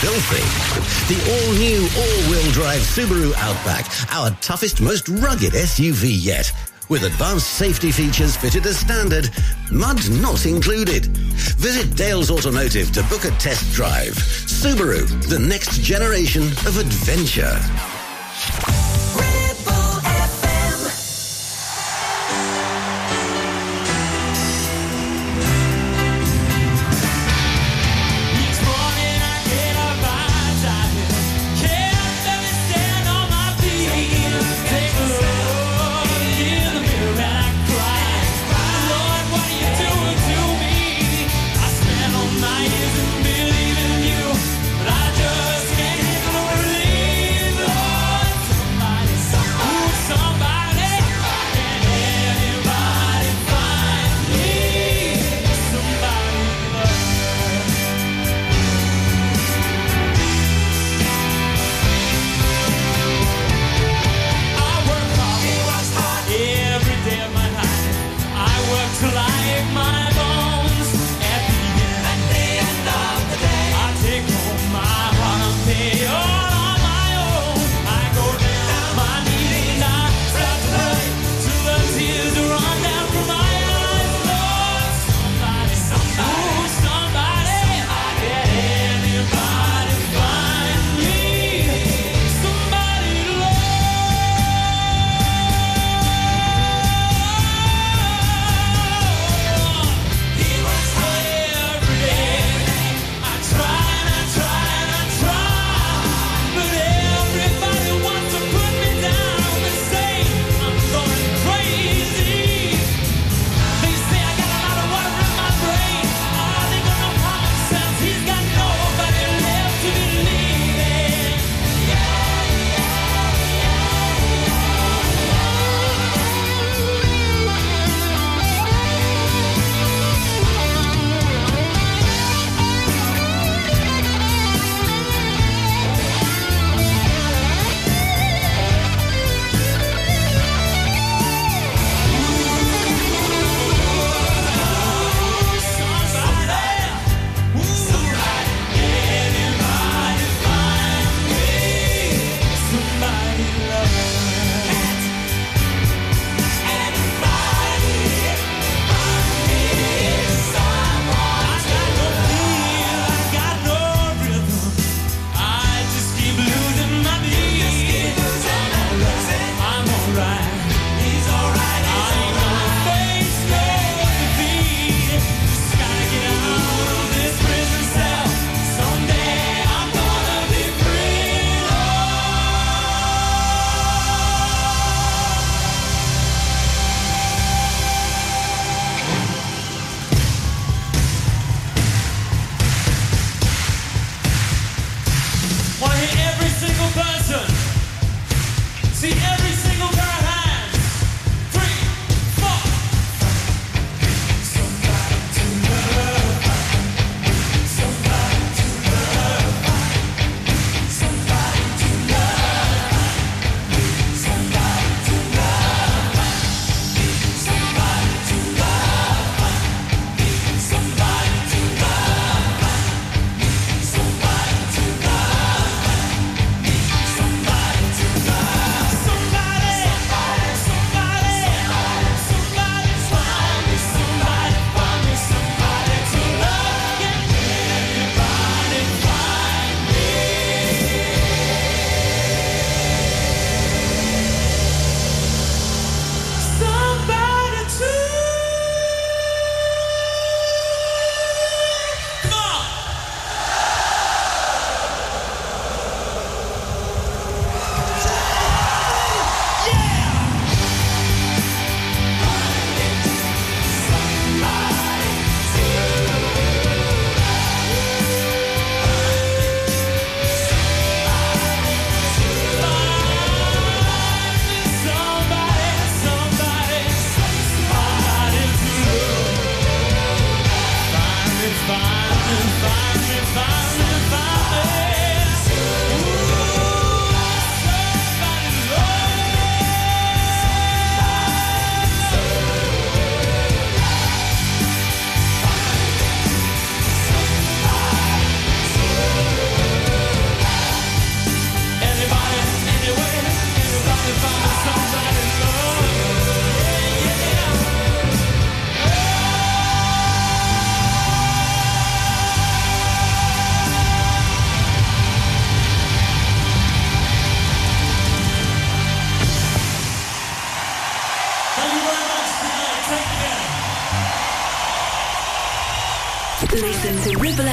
filthy. 0.03 0.43
The 1.07 1.15
all-new 1.31 1.87
all-wheel 1.95 2.51
drive 2.51 2.81
Subaru 2.81 3.31
Outback, 3.37 3.85
our 4.11 4.31
toughest, 4.41 4.81
most 4.81 5.07
rugged 5.07 5.53
SUV 5.53 6.09
yet. 6.11 6.51
With 6.87 7.03
advanced 7.03 7.47
safety 7.47 7.91
features 7.91 8.37
fitted 8.37 8.65
as 8.67 8.77
standard, 8.77 9.31
mud 9.71 10.07
not 10.21 10.45
included. 10.45 11.07
Visit 11.57 11.95
Dales 11.95 12.29
Automotive 12.29 12.91
to 12.91 13.01
book 13.03 13.25
a 13.25 13.31
test 13.31 13.73
drive. 13.73 14.13
Subaru, 14.13 15.07
the 15.27 15.39
next 15.39 15.81
generation 15.81 16.43
of 16.43 16.77
adventure. 16.77 17.59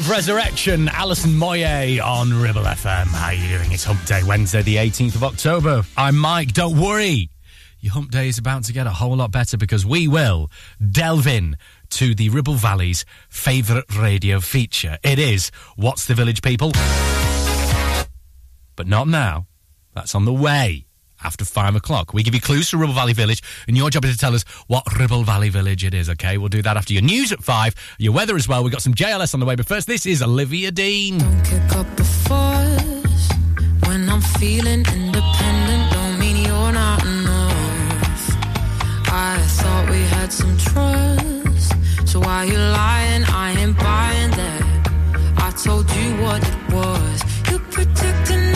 Love 0.00 0.08
Resurrection, 0.08 0.88
Alison 0.88 1.32
Moyet 1.32 2.02
on 2.02 2.32
Ribble 2.32 2.62
FM. 2.62 3.08
How 3.08 3.26
are 3.26 3.34
you 3.34 3.58
doing? 3.58 3.70
It's 3.70 3.84
Hump 3.84 4.02
Day, 4.06 4.22
Wednesday, 4.22 4.62
the 4.62 4.76
18th 4.76 5.14
of 5.16 5.22
October. 5.22 5.82
I'm 5.94 6.16
Mike. 6.16 6.54
Don't 6.54 6.80
worry. 6.80 7.28
Your 7.80 7.92
Hump 7.92 8.10
Day 8.10 8.26
is 8.28 8.38
about 8.38 8.64
to 8.64 8.72
get 8.72 8.86
a 8.86 8.90
whole 8.90 9.16
lot 9.16 9.30
better 9.30 9.58
because 9.58 9.84
we 9.84 10.08
will 10.08 10.50
delve 10.90 11.26
in 11.26 11.58
to 11.90 12.14
the 12.14 12.30
Ribble 12.30 12.54
Valley's 12.54 13.04
favourite 13.28 13.94
radio 13.94 14.40
feature. 14.40 14.96
It 15.02 15.18
is 15.18 15.50
What's 15.76 16.06
the 16.06 16.14
Village 16.14 16.40
People? 16.40 16.72
But 18.76 18.86
not 18.86 19.06
now. 19.06 19.48
That's 19.92 20.14
on 20.14 20.24
the 20.24 20.32
way 20.32 20.86
after 21.22 21.44
five 21.44 21.74
o'clock. 21.74 22.12
We 22.14 22.22
give 22.22 22.34
you 22.34 22.40
clues 22.40 22.70
to 22.70 22.76
Ribble 22.76 22.94
Valley 22.94 23.12
Village, 23.12 23.42
and 23.68 23.76
your 23.76 23.90
job 23.90 24.04
is 24.04 24.12
to 24.12 24.18
tell 24.18 24.34
us 24.34 24.44
what 24.66 24.84
Ribble 24.98 25.24
Valley 25.24 25.48
Village 25.48 25.84
it 25.84 25.94
is, 25.94 26.08
okay? 26.10 26.38
We'll 26.38 26.48
do 26.48 26.62
that 26.62 26.76
after 26.76 26.92
your 26.92 27.02
news 27.02 27.32
at 27.32 27.42
five, 27.42 27.74
your 27.98 28.12
weather 28.12 28.36
as 28.36 28.48
well. 28.48 28.62
We've 28.62 28.72
got 28.72 28.82
some 28.82 28.94
JLS 28.94 29.34
on 29.34 29.40
the 29.40 29.46
way, 29.46 29.54
but 29.56 29.66
first, 29.66 29.86
this 29.86 30.06
is 30.06 30.22
Olivia 30.22 30.70
Dean. 30.70 31.18
kick 31.44 31.76
up 31.76 31.86
a 31.98 32.04
fuss 32.04 33.28
when 33.86 34.08
I'm 34.08 34.20
feeling 34.20 34.84
independent. 34.94 35.92
Don't 35.92 36.18
mean 36.18 36.36
you're 36.44 36.72
not 36.72 37.04
enough. 37.04 38.36
I 39.12 39.38
thought 39.58 39.90
we 39.90 40.00
had 40.02 40.32
some 40.32 40.56
trust, 40.58 41.74
so 42.10 42.20
why 42.20 42.44
you 42.44 42.56
lying? 42.56 43.24
I 43.24 43.52
ain't 43.58 43.76
buying 43.78 44.30
that. 44.32 44.62
I 45.38 45.50
told 45.64 45.90
you 45.90 46.16
what 46.22 46.42
it 46.46 46.72
was. 46.72 47.22
You 47.50 47.58
protecting, 47.58 48.49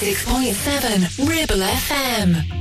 106.7 0.00 1.26
Ribble 1.26 1.62
FM. 1.62 2.55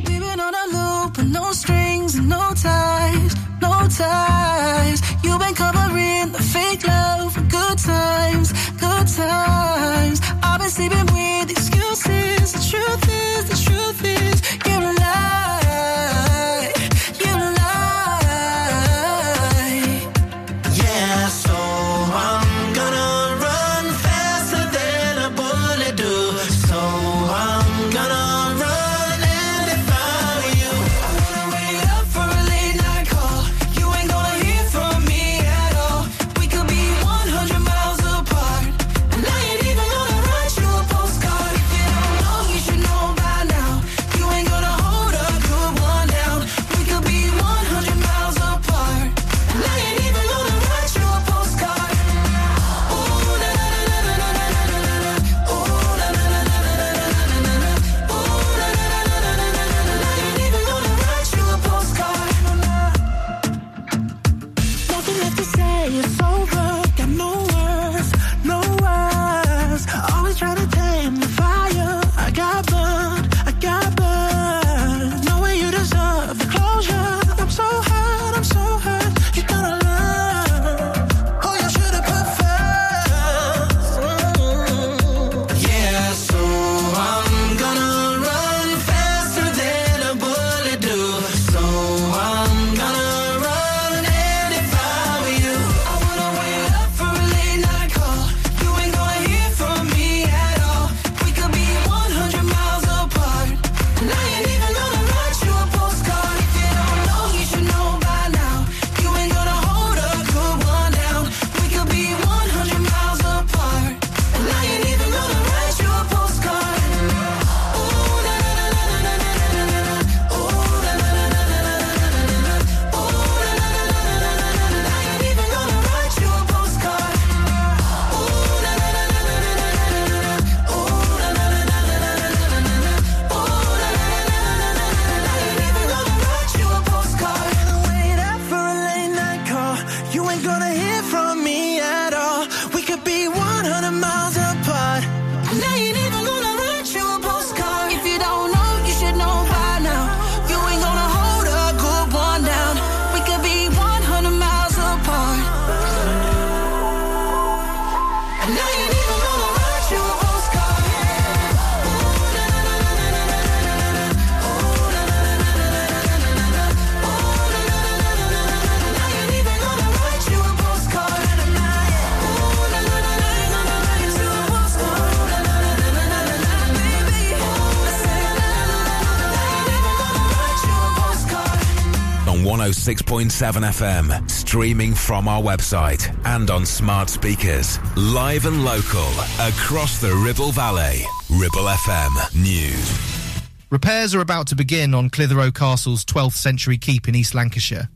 106.7 182.86 183.32
FM, 183.32 184.30
streaming 184.30 184.94
from 184.94 185.28
our 185.28 185.42
website 185.42 186.16
and 186.24 186.52
on 186.52 186.64
smart 186.68 187.10
speakers. 187.10 187.80
Live 187.98 188.46
and 188.46 188.64
local, 188.64 189.10
across 189.40 190.00
the 190.00 190.14
Ribble 190.24 190.52
Valley. 190.52 191.02
Ribble 191.32 191.66
FM 191.66 192.36
News. 192.36 193.42
Repairs 193.72 194.14
are 194.14 194.22
about 194.22 194.46
to 194.50 194.56
begin 194.56 194.94
on 194.94 195.10
Clitheroe 195.10 195.50
Castle's 195.50 196.06
12th 196.06 196.34
century 196.34 196.78
keep 196.78 197.08
in 197.08 197.16
East 197.16 197.34
Lancashire. 197.34 197.90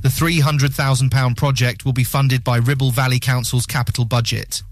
The 0.00 0.08
£300,000 0.08 1.36
project 1.36 1.84
will 1.84 1.92
be 1.92 2.02
funded 2.02 2.42
by 2.42 2.56
Ribble 2.56 2.92
Valley 2.92 3.18
Council's 3.18 3.66
capital 3.66 4.06
budget. 4.06 4.62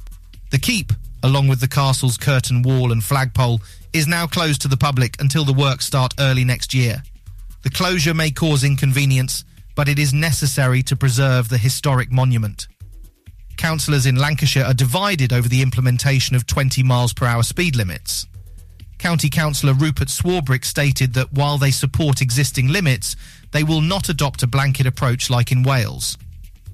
The 0.51 0.59
keep, 0.59 0.95
along 1.23 1.49
with 1.49 1.61
the 1.61 1.69
castle's 1.69 2.17
curtain 2.17 2.63
wall 2.63 2.91
and 2.91 3.05
flagpole, 3.05 3.61
is 3.93 4.07
now 4.07 4.27
closed 4.27 4.63
to 4.63 4.69
the 4.69 4.79
public 4.79 5.21
until 5.21 5.45
the 5.45 5.53
works 5.53 5.85
start 5.85 6.15
early 6.19 6.47
next 6.47 6.73
year. 6.73 7.03
The 7.65 7.71
closure 7.71 8.15
may 8.15 8.31
cause 8.31 8.65
inconvenience, 8.65 9.45
but 9.79 9.89
it 9.89 10.01
is 10.01 10.13
necessary 10.13 10.83
to 10.83 10.97
preserve 10.97 11.49
the 11.49 11.57
historic 11.57 12.11
monument. 12.11 12.67
Councillors 13.57 14.07
in 14.07 14.17
Lancashire 14.17 14.65
are 14.65 14.75
divided 14.75 15.33
over 15.33 15.49
the 15.49 15.63
implementation 15.63 16.35
of 16.35 16.49
20 16.49 16.83
miles 16.83 17.13
per 17.13 17.27
hour 17.27 17.45
speed 17.45 17.77
limits. 17.77 18.27
County 18.99 19.31
Councillor 19.31 19.75
Rupert 19.75 20.09
Swarbrick 20.09 20.65
stated 20.65 21.15
that 21.15 21.33
while 21.33 21.59
they 21.59 21.71
support 21.71 22.21
existing 22.21 22.67
limits, 22.67 23.15
they 23.53 23.63
will 23.63 23.81
not 23.81 24.09
adopt 24.09 24.43
a 24.43 24.49
blanket 24.49 24.85
approach 24.85 25.31
like 25.31 25.53
in 25.53 25.63
Wales. 25.63 26.19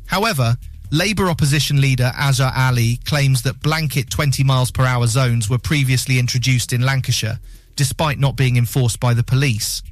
However, 0.07 0.57
Labour 0.91 1.29
opposition 1.29 1.83
leader 1.83 2.11
Azhar 2.17 2.55
Ali 2.57 3.01
claims 3.05 3.43
that 3.43 3.61
blanket 3.61 4.09
20 4.09 4.43
miles 4.45 4.71
per 4.71 4.87
hour 4.87 5.07
zones 5.07 5.51
were 5.51 5.59
previously 5.59 6.19
introduced 6.19 6.73
in 6.73 6.81
Lancashire, 6.81 7.39
despite 7.77 8.19
not 8.19 8.35
being 8.35 8.57
enforced 8.57 8.99
by 8.99 9.13
the 9.13 9.25
police. 9.25 9.83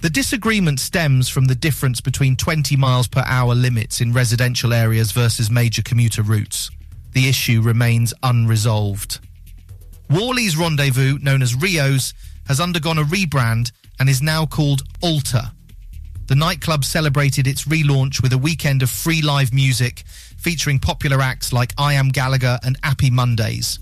The 0.00 0.08
disagreement 0.08 0.80
stems 0.80 1.28
from 1.28 1.44
the 1.44 1.54
difference 1.54 2.00
between 2.00 2.34
20 2.34 2.74
miles 2.76 3.06
per 3.06 3.22
hour 3.26 3.54
limits 3.54 4.00
in 4.00 4.14
residential 4.14 4.72
areas 4.72 5.12
versus 5.12 5.50
major 5.50 5.82
commuter 5.82 6.22
routes. 6.22 6.70
The 7.12 7.28
issue 7.28 7.60
remains 7.60 8.14
unresolved. 8.22 9.20
Whalley's 10.08 10.56
Rendezvous, 10.56 11.18
known 11.18 11.42
as 11.42 11.54
Rio's, 11.54 12.14
has 12.46 12.60
undergone 12.60 12.96
a 12.96 13.04
rebrand 13.04 13.72
and 13.98 14.08
is 14.08 14.22
now 14.22 14.46
called 14.46 14.82
Alter. 15.02 15.52
The 16.28 16.34
nightclub 16.34 16.84
celebrated 16.84 17.46
its 17.46 17.66
relaunch 17.66 18.22
with 18.22 18.32
a 18.32 18.38
weekend 18.38 18.82
of 18.82 18.88
free 18.88 19.20
live 19.20 19.52
music 19.52 20.04
featuring 20.38 20.78
popular 20.78 21.20
acts 21.20 21.52
like 21.52 21.74
I 21.76 21.92
Am 21.94 22.08
Gallagher 22.08 22.58
and 22.64 22.78
Appy 22.82 23.10
Mondays. 23.10 23.78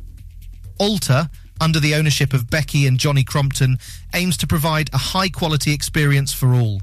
Alta, 0.81 1.31
under 1.61 1.81
the 1.81 1.95
ownership 1.95 2.33
of 2.33 2.51
Becky 2.51 2.87
and 2.87 2.99
Johnny 2.99 3.25
Crompton, 3.25 3.79
aims 4.15 4.37
to 4.39 4.47
provide 4.47 4.91
a 4.93 4.99
high 4.99 5.29
quality 5.29 5.73
experience 5.73 6.33
for 6.33 6.55
all. 6.55 6.81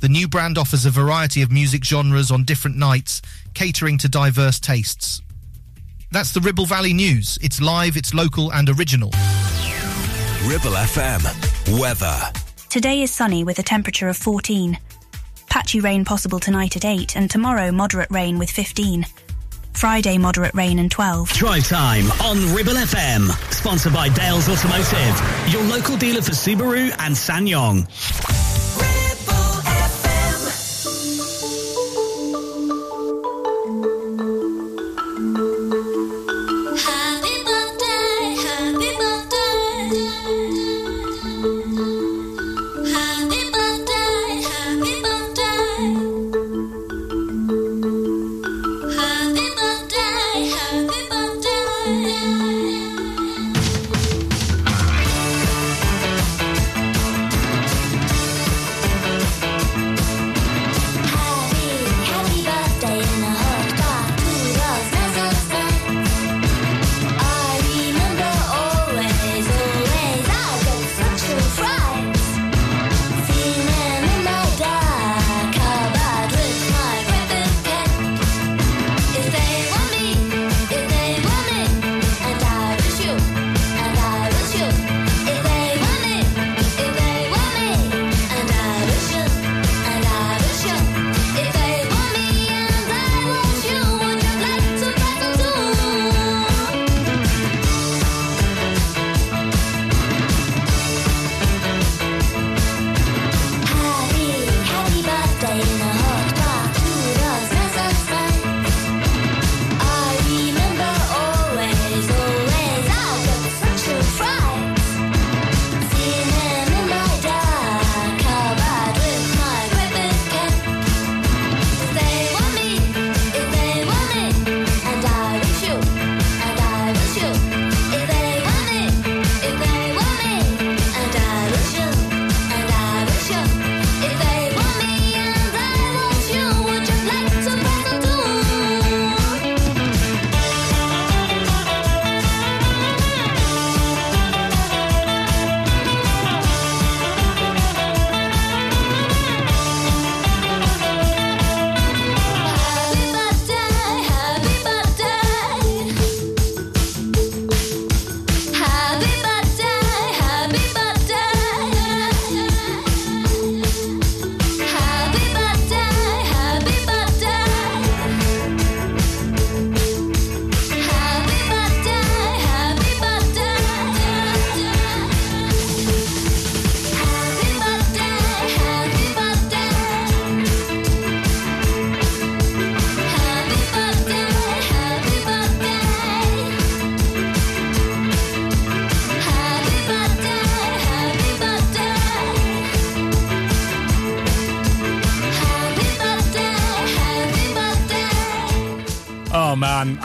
The 0.00 0.08
new 0.08 0.28
brand 0.28 0.58
offers 0.58 0.84
a 0.84 0.90
variety 0.90 1.42
of 1.42 1.50
music 1.50 1.84
genres 1.84 2.30
on 2.30 2.44
different 2.44 2.76
nights, 2.76 3.22
catering 3.54 3.96
to 3.98 4.08
diverse 4.08 4.60
tastes. 4.60 5.22
That's 6.10 6.32
the 6.32 6.40
Ribble 6.40 6.66
Valley 6.66 6.92
News. 6.92 7.38
It's 7.42 7.60
live, 7.60 7.96
it's 7.96 8.14
local 8.14 8.52
and 8.52 8.68
original. 8.68 9.10
Ribble 10.46 10.76
FM. 10.76 11.80
Weather. 11.80 12.20
Today 12.68 13.02
is 13.02 13.10
sunny 13.10 13.44
with 13.44 13.58
a 13.58 13.62
temperature 13.62 14.08
of 14.08 14.16
14. 14.16 14.78
Patchy 15.48 15.80
rain 15.80 16.04
possible 16.04 16.38
tonight 16.38 16.76
at 16.76 16.84
8 16.84 17.16
and 17.16 17.30
tomorrow 17.30 17.72
moderate 17.72 18.10
rain 18.10 18.38
with 18.38 18.50
15. 18.50 19.06
Friday 19.74 20.18
moderate 20.18 20.54
rain 20.54 20.78
and 20.78 20.90
12. 20.90 21.30
Drive 21.32 21.66
time 21.66 22.10
on 22.22 22.54
Ribble 22.54 22.74
FM. 22.74 23.30
Sponsored 23.52 23.92
by 23.92 24.08
Dales 24.08 24.48
Automotive, 24.48 25.52
your 25.52 25.62
local 25.64 25.96
dealer 25.96 26.22
for 26.22 26.32
Subaru 26.32 26.90
and 27.00 27.14
SsangYong. 27.14 28.43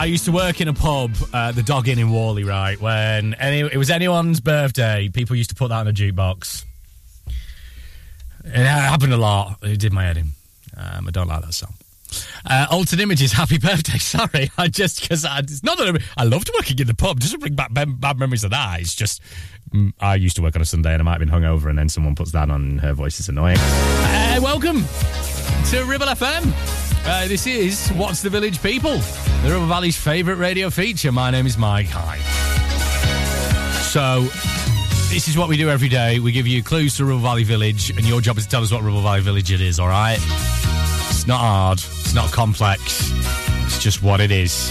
I 0.00 0.06
used 0.06 0.24
to 0.24 0.32
work 0.32 0.62
in 0.62 0.68
a 0.68 0.72
pub, 0.72 1.14
uh, 1.34 1.52
the 1.52 1.62
Dog 1.62 1.86
Inn 1.86 1.98
in 1.98 2.10
Whalley, 2.10 2.42
right? 2.42 2.80
When 2.80 3.34
any, 3.34 3.60
it 3.60 3.76
was 3.76 3.90
anyone's 3.90 4.40
birthday, 4.40 5.10
people 5.10 5.36
used 5.36 5.50
to 5.50 5.56
put 5.56 5.68
that 5.68 5.80
on 5.80 5.88
a 5.88 5.92
jukebox. 5.92 6.64
It 8.46 8.64
happened 8.64 9.12
a 9.12 9.18
lot. 9.18 9.58
It 9.62 9.78
did 9.78 9.92
my 9.92 10.04
head 10.04 10.16
in. 10.16 10.28
Um, 10.74 11.06
I 11.06 11.10
don't 11.10 11.28
like 11.28 11.42
that 11.42 11.52
song. 11.52 11.74
Uh, 12.48 12.66
Altered 12.70 12.98
Images, 12.98 13.32
happy 13.32 13.58
birthday. 13.58 13.98
Sorry, 13.98 14.50
I 14.56 14.68
just 14.68 15.02
because 15.02 15.26
it's 15.38 15.62
not 15.62 15.76
that 15.76 16.02
I, 16.16 16.22
I 16.22 16.24
loved 16.24 16.50
working 16.54 16.78
in 16.78 16.86
the 16.86 16.94
pub. 16.94 17.20
Doesn't 17.20 17.40
bring 17.40 17.54
back 17.54 17.74
bad, 17.74 18.18
memories 18.18 18.42
of 18.42 18.52
that. 18.52 18.80
It's 18.80 18.94
just 18.94 19.20
mm, 19.70 19.92
I 20.00 20.14
used 20.14 20.34
to 20.36 20.42
work 20.42 20.56
on 20.56 20.62
a 20.62 20.64
Sunday 20.64 20.94
and 20.94 21.02
I 21.02 21.04
might 21.04 21.20
have 21.20 21.28
been 21.28 21.28
hungover, 21.28 21.68
and 21.68 21.78
then 21.78 21.90
someone 21.90 22.14
puts 22.14 22.32
that 22.32 22.48
on. 22.48 22.78
Her 22.78 22.94
voice 22.94 23.20
is 23.20 23.28
annoying. 23.28 23.58
Uh, 23.58 24.40
welcome 24.42 24.82
to 25.66 25.84
Ribble 25.84 26.06
FM. 26.06 26.79
Uh, 27.12 27.26
this 27.26 27.44
is 27.44 27.88
What's 27.88 28.22
the 28.22 28.30
Village 28.30 28.62
People, 28.62 28.96
the 29.42 29.48
Ribble 29.50 29.66
Valley's 29.66 29.96
favourite 29.96 30.38
radio 30.38 30.70
feature. 30.70 31.10
My 31.10 31.32
name 31.32 31.44
is 31.44 31.58
Mike. 31.58 31.88
Hi. 31.90 32.18
So, 33.90 34.22
this 35.12 35.26
is 35.26 35.36
what 35.36 35.48
we 35.48 35.56
do 35.56 35.68
every 35.68 35.88
day. 35.88 36.20
We 36.20 36.30
give 36.30 36.46
you 36.46 36.62
clues 36.62 36.96
to 36.98 37.04
Ribble 37.04 37.18
Valley 37.18 37.42
Village, 37.42 37.90
and 37.90 38.06
your 38.06 38.20
job 38.20 38.38
is 38.38 38.44
to 38.44 38.50
tell 38.50 38.62
us 38.62 38.70
what 38.70 38.84
Ribble 38.84 39.02
Valley 39.02 39.22
Village 39.22 39.50
it 39.50 39.60
is, 39.60 39.80
all 39.80 39.88
right? 39.88 40.18
It's 41.10 41.26
not 41.26 41.40
hard, 41.40 41.78
it's 41.78 42.14
not 42.14 42.30
complex, 42.30 43.10
it's 43.64 43.82
just 43.82 44.04
what 44.04 44.20
it 44.20 44.30
is. 44.30 44.70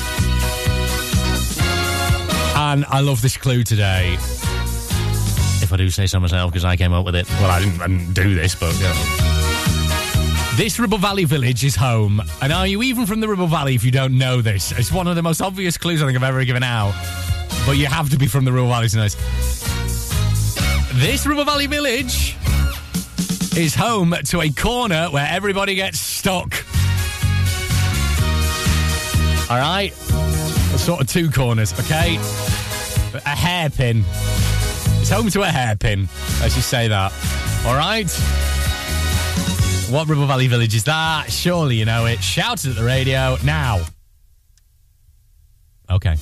And 2.55 2.85
I 2.85 3.01
love 3.01 3.21
this 3.21 3.35
clue 3.35 3.65
today. 3.65 4.13
If 5.61 5.73
I 5.73 5.75
do 5.75 5.89
say 5.89 6.07
so 6.07 6.21
myself, 6.21 6.51
because 6.51 6.63
I 6.63 6.77
came 6.77 6.93
up 6.93 7.05
with 7.05 7.15
it. 7.15 7.29
Well, 7.31 7.51
I 7.51 7.59
didn't, 7.59 7.81
I 7.81 7.87
didn't 7.87 8.13
do 8.13 8.33
this, 8.33 8.55
but 8.55 8.73
you 8.75 8.83
know. 8.83 9.18
This 10.59 10.77
Ribble 10.77 10.97
Valley 10.97 11.23
village 11.23 11.63
is 11.63 11.73
home. 11.73 12.21
And 12.41 12.51
are 12.51 12.67
you 12.67 12.83
even 12.83 13.05
from 13.05 13.21
the 13.21 13.29
Ribble 13.29 13.47
Valley 13.47 13.75
if 13.75 13.85
you 13.85 13.91
don't 13.91 14.17
know 14.17 14.41
this? 14.41 14.73
It's 14.77 14.91
one 14.91 15.07
of 15.07 15.15
the 15.15 15.23
most 15.23 15.41
obvious 15.41 15.77
clues 15.77 16.01
I 16.03 16.05
think 16.05 16.17
I've 16.17 16.23
ever 16.23 16.43
given 16.43 16.63
out. 16.63 16.93
But 17.65 17.77
you 17.77 17.85
have 17.85 18.09
to 18.09 18.17
be 18.17 18.27
from 18.27 18.43
the 18.43 18.51
Ribble 18.51 18.67
Valley 18.67 18.89
to 18.89 18.97
know 18.97 19.03
this. 19.03 19.15
This 20.95 21.25
Ribble 21.25 21.45
Valley 21.45 21.67
village 21.67 22.35
is 23.57 23.73
home 23.73 24.13
to 24.25 24.41
a 24.41 24.49
corner 24.49 25.05
where 25.05 25.25
everybody 25.31 25.75
gets 25.75 25.97
stuck. 25.97 26.53
All 29.49 29.59
right? 29.59 29.93
Sort 30.75 30.99
of 30.99 31.07
two 31.07 31.31
corners, 31.31 31.71
okay? 31.79 32.17
A 33.15 33.29
hairpin. 33.29 34.03
It's 34.99 35.09
home 35.09 35.29
to 35.29 35.43
a 35.43 35.47
hairpin. 35.47 36.09
Let's 36.41 36.55
just 36.55 36.67
say 36.67 36.89
that. 36.89 37.13
All 37.65 37.77
right? 37.77 38.09
What 39.89 40.07
Ribble 40.07 40.27
Valley 40.27 40.47
village 40.47 40.75
is 40.75 40.83
that? 40.83 41.31
Surely 41.31 41.75
you 41.75 41.85
know 41.85 42.05
it. 42.05 42.23
Shout 42.23 42.63
it 42.63 42.69
at 42.69 42.75
the 42.75 42.83
radio 42.83 43.37
now. 43.43 43.79
Okay. 45.89 46.15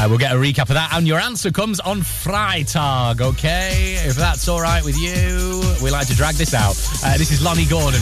Uh, 0.00 0.06
we'll 0.08 0.18
get 0.18 0.32
a 0.32 0.36
recap 0.36 0.62
of 0.62 0.68
that, 0.70 0.90
and 0.92 1.06
your 1.06 1.20
answer 1.20 1.50
comes 1.50 1.78
on 1.80 2.00
Freitag, 2.00 3.20
okay? 3.20 3.96
If 4.04 4.16
that's 4.16 4.48
all 4.48 4.60
right 4.60 4.84
with 4.84 4.96
you, 4.96 5.62
we 5.82 5.90
like 5.90 6.06
to 6.08 6.14
drag 6.14 6.34
this 6.34 6.54
out. 6.54 6.76
Uh, 7.04 7.16
this 7.18 7.30
is 7.30 7.42
Lonnie 7.42 7.66
Gordon. 7.66 8.00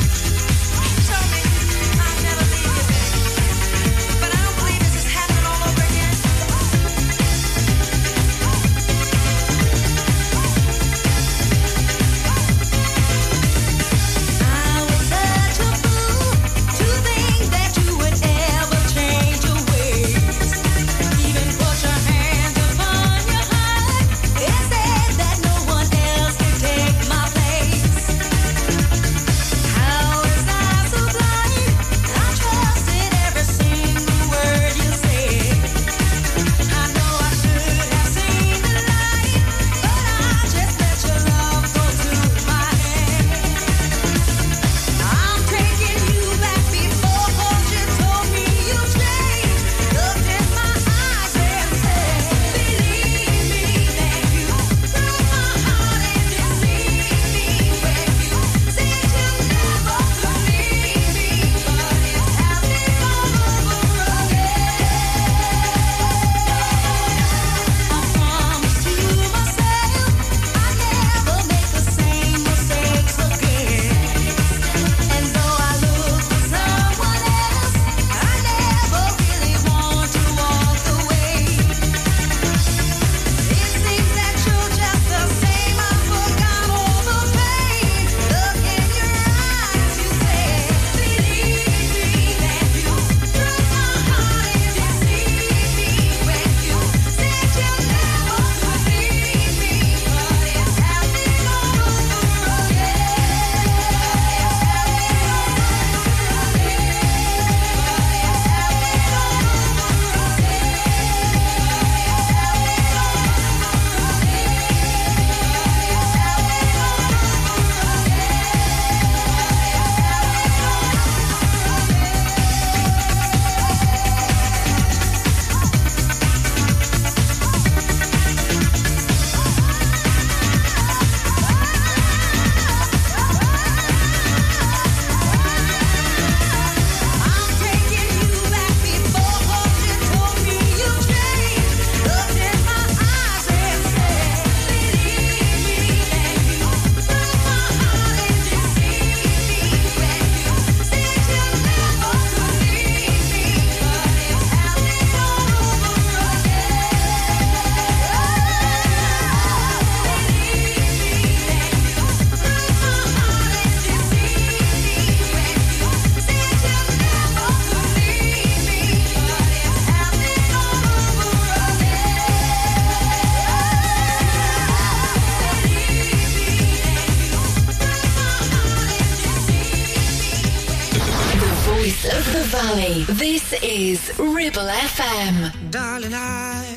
Is 184.08 184.18
Ribble 184.18 184.68
FM. 184.68 185.70
Darling, 185.70 186.14
I 186.14 186.76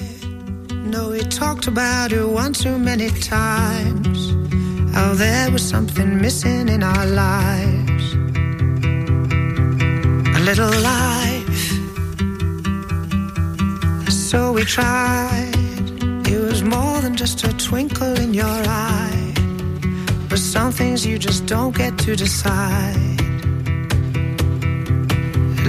know 0.85 1.09
we 1.09 1.21
talked 1.21 1.67
about 1.67 2.11
it 2.11 2.25
one 2.25 2.53
too 2.53 2.77
many 2.77 3.09
times. 3.09 4.19
How 4.93 5.13
there 5.13 5.51
was 5.51 5.67
something 5.67 6.21
missing 6.21 6.69
in 6.69 6.83
our 6.83 7.05
lives. 7.05 8.13
A 10.37 10.41
little 10.49 10.75
life. 10.81 11.61
So 14.11 14.51
we 14.53 14.63
tried. 14.63 15.53
It 16.27 16.39
was 16.39 16.63
more 16.63 17.01
than 17.01 17.15
just 17.15 17.43
a 17.43 17.53
twinkle 17.57 18.19
in 18.19 18.33
your 18.33 18.45
eye. 18.45 19.33
But 20.29 20.39
some 20.39 20.71
things 20.71 21.05
you 21.05 21.17
just 21.17 21.45
don't 21.45 21.75
get 21.75 21.97
to 21.99 22.15
decide. 22.15 23.19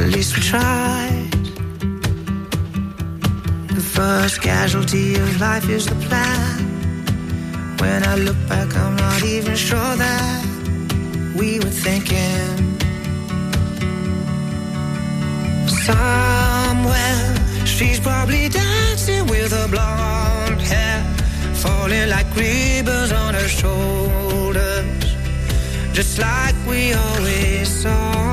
At 0.02 0.08
least 0.08 0.36
we 0.36 0.42
tried. 0.42 1.19
First 4.10 4.42
casualty 4.42 5.14
of 5.14 5.40
life 5.40 5.68
is 5.68 5.86
the 5.86 5.94
plan. 6.06 6.58
When 7.78 8.02
I 8.02 8.16
look 8.16 8.36
back, 8.48 8.74
I'm 8.74 8.96
not 8.96 9.22
even 9.22 9.54
sure 9.54 9.94
that 10.04 10.44
we 11.36 11.60
were 11.60 11.76
thinking. 11.86 12.50
Somewhere, 15.86 17.24
she's 17.64 18.00
probably 18.00 18.48
dancing 18.48 19.28
with 19.28 19.52
her 19.52 19.68
blonde 19.68 20.60
hair, 20.60 21.04
falling 21.62 22.08
like 22.08 22.34
ribbons 22.34 23.12
on 23.12 23.34
her 23.34 23.48
shoulders, 23.60 25.04
just 25.92 26.18
like 26.18 26.56
we 26.66 26.94
always 26.94 27.68
saw. 27.82 28.29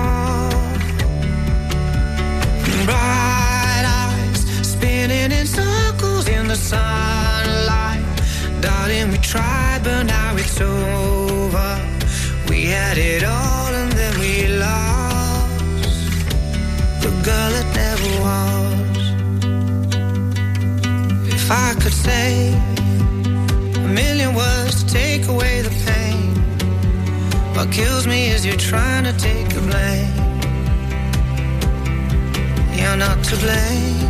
We 8.88 9.18
tried, 9.18 9.82
but 9.84 10.04
now 10.04 10.38
it's 10.38 10.62
over. 10.62 11.80
We 12.48 12.68
had 12.68 12.98
it 12.98 13.22
all 13.26 13.68
and 13.68 13.92
then 13.92 14.18
we 14.18 14.48
lost 14.48 15.50
the 17.02 17.10
girl 17.28 17.50
that 17.56 17.68
never 17.76 18.10
was. 18.24 18.98
If 21.34 21.52
I 21.52 21.74
could 21.74 21.92
say 21.92 22.54
a 23.76 23.88
million 23.90 24.34
words 24.34 24.86
to 24.86 24.90
take 24.94 25.28
away 25.28 25.62
the 25.64 25.74
pain, 25.86 26.34
what 27.56 27.70
kills 27.74 28.08
me 28.08 28.30
is 28.30 28.46
you're 28.46 28.56
trying 28.56 29.04
to 29.04 29.12
take 29.20 29.50
the 29.50 29.64
blame. 29.70 30.16
You're 32.80 32.96
not 32.96 33.22
to 33.26 33.36
blame. 33.36 34.07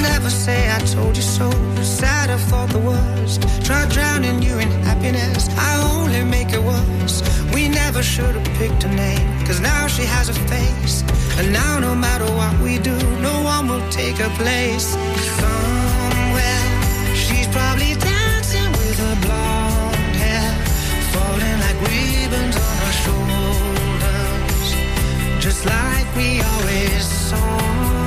Never 0.00 0.30
say 0.30 0.70
I 0.70 0.78
told 0.80 1.16
you 1.16 1.22
so. 1.22 1.50
Sad, 1.82 2.30
I've 2.30 2.40
thought 2.42 2.70
the 2.70 2.78
worst. 2.78 3.42
Tried 3.64 3.90
drowning 3.90 4.42
you 4.42 4.58
in 4.58 4.70
happiness. 4.82 5.48
I 5.56 5.70
only 5.92 6.24
make 6.24 6.52
it 6.52 6.62
worse. 6.62 7.22
We 7.54 7.68
never 7.68 8.02
should 8.02 8.34
have 8.34 8.48
picked 8.58 8.84
a 8.84 8.88
name. 8.88 9.26
Cause 9.46 9.60
now 9.60 9.86
she 9.86 10.02
has 10.04 10.28
a 10.28 10.34
face. 10.34 11.02
And 11.38 11.52
now 11.52 11.78
no 11.78 11.94
matter 11.94 12.26
what 12.40 12.54
we 12.60 12.78
do, 12.78 12.96
no 13.20 13.42
one 13.42 13.68
will 13.68 13.88
take 13.90 14.16
her 14.16 14.32
place. 14.36 14.88
Somewhere, 15.42 16.64
she's 17.14 17.48
probably 17.48 17.94
dancing 17.94 18.70
with 18.80 18.98
her 18.98 19.16
blonde 19.24 20.16
hair. 20.22 20.50
Falling 21.12 21.58
like 21.64 21.78
ribbons 21.90 22.56
on 22.66 22.74
her 22.84 22.94
shoulders. 23.04 24.68
Just 25.44 25.64
like 25.64 26.08
we 26.16 26.40
always 26.42 27.04
saw. 27.04 27.97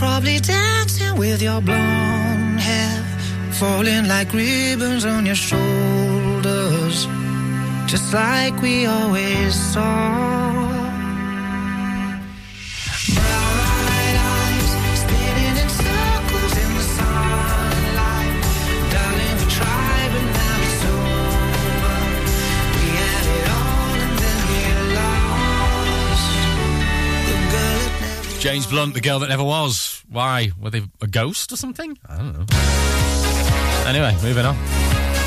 Probably 0.00 0.40
dancing 0.40 1.14
with 1.18 1.42
your 1.42 1.60
blonde 1.60 2.58
hair, 2.58 3.04
falling 3.52 4.08
like 4.08 4.32
ribbons 4.32 5.04
on 5.04 5.26
your 5.26 5.34
shoulders, 5.34 7.06
just 7.86 8.14
like 8.14 8.62
we 8.62 8.86
always 8.86 9.54
saw. 9.54 10.40
James 28.38 28.66
Blunt, 28.66 28.94
the 28.94 29.02
girl 29.02 29.18
that 29.18 29.28
never 29.28 29.44
was. 29.44 29.89
Why? 30.10 30.50
Were 30.60 30.70
they 30.70 30.82
a 31.00 31.06
ghost 31.06 31.52
or 31.52 31.56
something? 31.56 31.96
I 32.08 32.16
don't 32.16 32.32
know. 32.32 32.46
Anyway, 33.88 34.12
moving 34.22 34.44
on. 34.44 34.56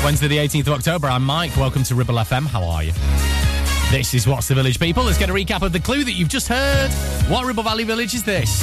Wednesday, 0.04 0.28
the 0.28 0.36
18th 0.36 0.66
of 0.66 0.74
October. 0.74 1.06
I'm 1.06 1.24
Mike. 1.24 1.56
Welcome 1.56 1.84
to 1.84 1.94
Ribble 1.94 2.16
FM. 2.16 2.44
How 2.44 2.62
are 2.64 2.84
you? 2.84 2.92
This 3.90 4.12
is 4.12 4.26
What's 4.26 4.46
the 4.48 4.54
Village, 4.54 4.78
people. 4.78 5.04
Let's 5.04 5.16
get 5.16 5.30
a 5.30 5.32
recap 5.32 5.62
of 5.62 5.72
the 5.72 5.80
clue 5.80 6.04
that 6.04 6.12
you've 6.12 6.28
just 6.28 6.48
heard. 6.48 6.90
What 7.30 7.46
Ribble 7.46 7.62
Valley 7.62 7.84
village 7.84 8.12
is 8.12 8.24
this? 8.24 8.58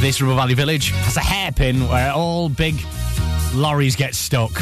This 0.00 0.22
Ribble 0.22 0.36
Valley 0.36 0.54
village 0.54 0.88
has 0.90 1.18
a 1.18 1.20
hairpin 1.20 1.88
where 1.88 2.12
all 2.12 2.48
big 2.48 2.76
lorries 3.52 3.96
get 3.96 4.14
stuck. 4.14 4.52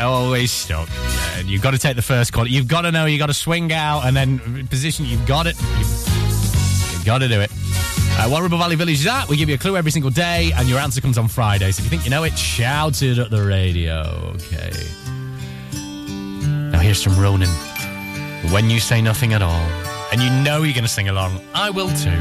Always 0.00 0.50
stuck. 0.50 0.88
Yeah, 0.88 1.40
and 1.40 1.50
you've 1.50 1.60
got 1.60 1.72
to 1.72 1.78
take 1.78 1.96
the 1.96 2.02
first 2.02 2.32
corner. 2.32 2.48
You've 2.48 2.68
got 2.68 2.82
to 2.82 2.90
know. 2.90 3.04
You've 3.04 3.18
got 3.18 3.26
to 3.26 3.34
swing 3.34 3.70
out 3.70 4.06
and 4.06 4.16
then 4.16 4.66
position. 4.68 5.04
You've 5.04 5.26
got 5.26 5.46
it. 5.46 5.56
You've, 5.78 6.09
got 7.10 7.18
to 7.18 7.28
do 7.28 7.40
it. 7.40 7.50
Uh, 7.50 8.28
what 8.28 8.48
Valley 8.48 8.76
Village 8.76 8.98
is 8.98 9.04
that? 9.04 9.28
We 9.28 9.36
give 9.36 9.48
you 9.48 9.56
a 9.56 9.58
clue 9.58 9.76
every 9.76 9.90
single 9.90 10.12
day, 10.12 10.52
and 10.54 10.68
your 10.68 10.78
answer 10.78 11.00
comes 11.00 11.18
on 11.18 11.26
Friday. 11.26 11.72
So 11.72 11.80
if 11.80 11.86
you 11.86 11.90
think 11.90 12.04
you 12.04 12.10
know 12.10 12.22
it, 12.22 12.38
shout 12.38 13.02
it 13.02 13.18
at 13.18 13.30
the 13.32 13.42
radio. 13.42 14.32
Okay. 14.36 14.70
Now 16.70 16.78
here's 16.78 17.02
some 17.02 17.18
Ronan. 17.18 17.48
When 18.52 18.70
you 18.70 18.78
say 18.78 19.02
nothing 19.02 19.32
at 19.32 19.42
all, 19.42 19.66
and 20.12 20.22
you 20.22 20.30
know 20.44 20.62
you're 20.62 20.72
going 20.72 20.84
to 20.84 20.88
sing 20.88 21.08
along, 21.08 21.40
I 21.52 21.70
will 21.70 21.88
too. 21.88 22.20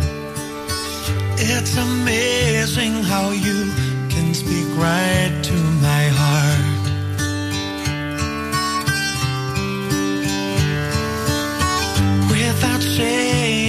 It's 1.38 1.78
amazing 1.78 2.94
how 3.04 3.30
you 3.30 3.72
can 4.10 4.34
speak 4.34 4.66
right 4.76 5.40
to 5.44 5.54
my 5.86 6.04
heart. 6.18 6.66
Without 12.32 12.82
saying 12.82 13.69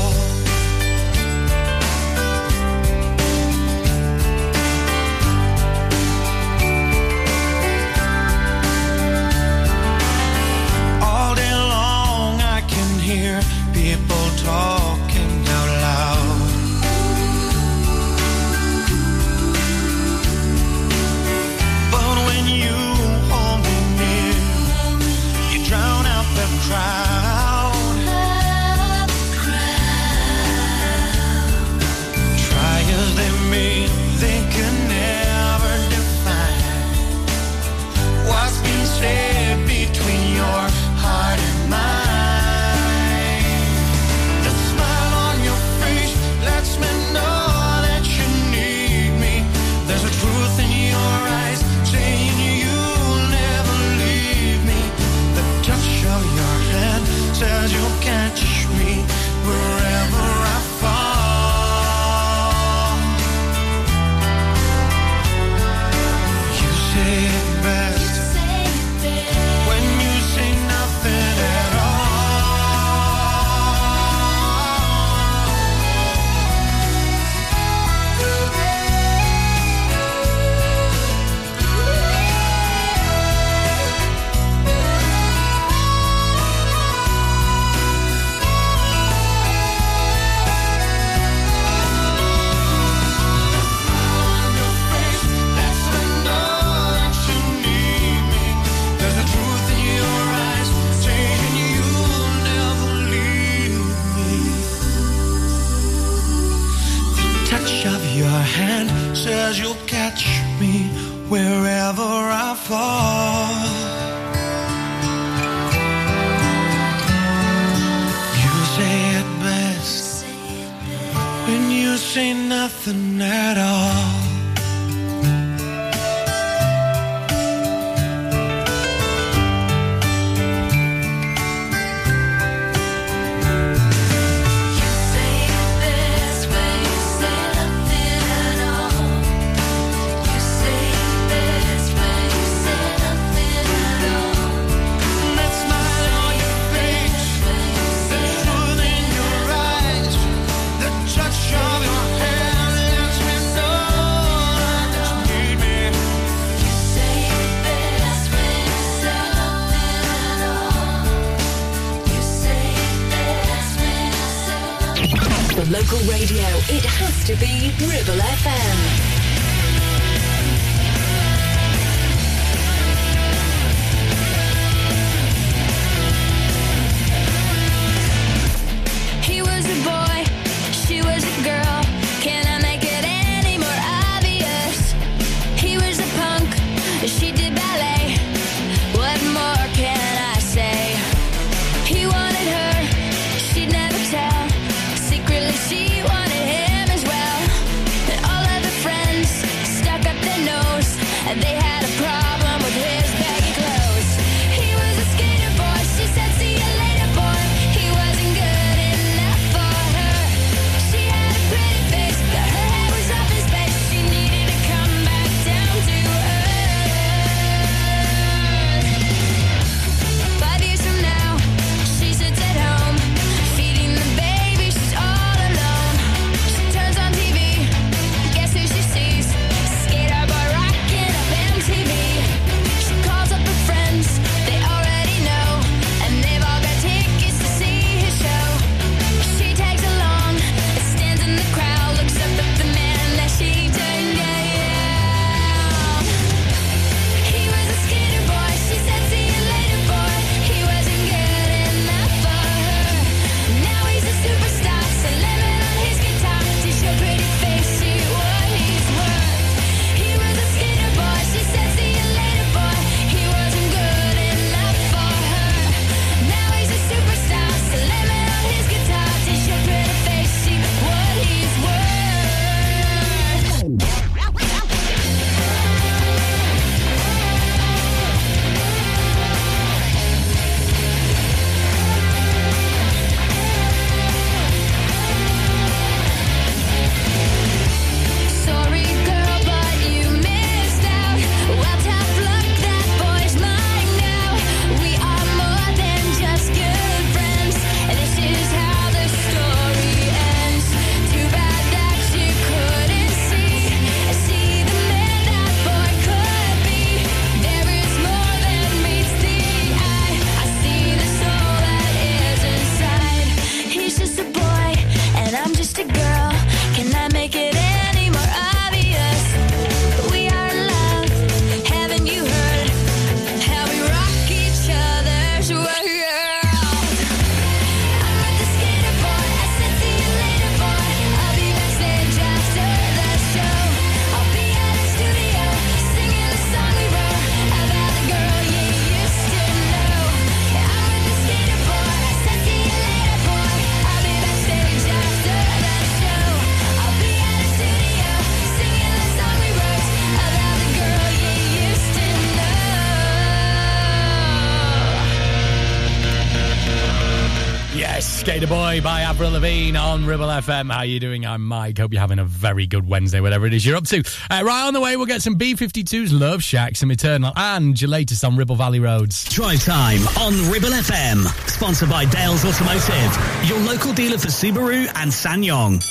on 360.01 360.07
Ribble 360.07 360.27
FM. 360.27 360.71
How 360.71 360.81
you 360.81 360.99
doing? 360.99 361.25
I'm 361.25 361.43
Mike. 361.45 361.77
Hope 361.77 361.91
you're 361.91 362.01
having 362.01 362.19
a 362.19 362.25
very 362.25 362.65
good 362.65 362.87
Wednesday, 362.87 363.19
whatever 363.19 363.45
it 363.45 363.53
is 363.53 363.65
you're 363.65 363.75
up 363.75 363.85
to. 363.85 364.03
Uh, 364.29 364.41
right 364.43 364.65
on 364.65 364.73
the 364.73 364.81
way, 364.81 364.95
we'll 364.95 365.05
get 365.05 365.21
some 365.21 365.37
B52s, 365.37 366.17
Love 366.17 366.41
Shack, 366.41 366.75
some 366.75 366.91
Eternal, 366.91 367.31
and 367.35 367.79
your 367.79 367.89
latest 367.89 368.23
on 368.23 368.35
Ribble 368.35 368.55
Valley 368.55 368.79
Roads. 368.79 369.25
Drive 369.29 369.63
time 369.63 370.01
on 370.19 370.33
Ribble 370.51 370.69
FM, 370.69 371.25
sponsored 371.49 371.89
by 371.89 372.05
Dales 372.05 372.45
Automotive, 372.45 373.49
your 373.49 373.59
local 373.59 373.93
dealer 373.93 374.17
for 374.17 374.29
Subaru 374.29 374.87
and 374.95 375.11
SsangYong. 375.11 375.83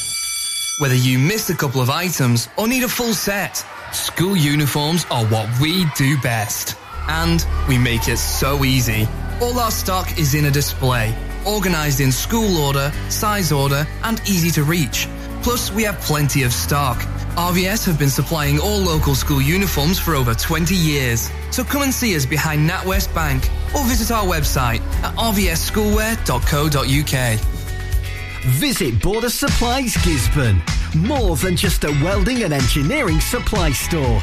Whether 0.81 0.97
you 0.97 1.19
missed 1.19 1.51
a 1.51 1.55
couple 1.55 1.81
of 1.81 1.91
items 1.91 2.49
or 2.57 2.67
need 2.67 2.83
a 2.83 2.89
full 2.89 3.15
set, 3.15 3.65
school 3.93 4.37
uniforms 4.37 5.07
are 5.11 5.25
what 5.27 5.49
we 5.61 5.85
do 5.97 6.21
best. 6.21 6.77
And 7.09 7.45
we 7.69 7.79
make 7.79 8.09
it 8.09 8.19
so 8.19 8.65
easy. 8.65 9.07
All 9.41 9.59
our 9.59 9.71
stock 9.71 10.19
is 10.19 10.35
in 10.35 10.47
a 10.47 10.51
display 10.51 11.15
organised 11.47 12.01
in 12.01 12.13
school 12.13 12.59
order, 12.59 12.93
size 13.09 13.51
order, 13.53 13.87
and 14.05 14.21
easy 14.29 14.51
to 14.53 14.63
reach. 14.65 15.09
Plus, 15.43 15.73
we 15.73 15.83
have 15.85 15.99
plenty 16.01 16.43
of 16.43 16.53
stock. 16.53 16.99
RVS 17.37 17.87
have 17.87 17.99
been 17.99 18.11
supplying 18.11 18.59
all 18.59 18.79
local 18.79 19.15
school 19.15 19.41
uniforms 19.41 19.99
for 19.99 20.15
over 20.15 20.35
20 20.35 20.75
years. 20.75 21.31
So 21.51 21.65
come 21.65 21.81
and 21.83 21.95
see 21.95 22.15
us 22.17 22.27
behind 22.27 22.69
NatWest 22.69 23.15
Bank 23.15 23.49
or 23.75 23.83
visit 23.85 24.11
our 24.11 24.25
website 24.25 24.81
at 25.03 25.15
rvsschoolwear.co.uk. 25.17 27.41
Visit 28.59 29.03
Border 29.03 29.31
Supplies 29.31 29.95
Gisburn, 29.97 30.61
more 30.95 31.37
than 31.37 31.57
just 31.57 31.85
a 31.85 31.91
welding 32.03 32.43
and 32.43 32.53
engineering 32.53 33.21
supply 33.21 33.73
store 33.73 34.23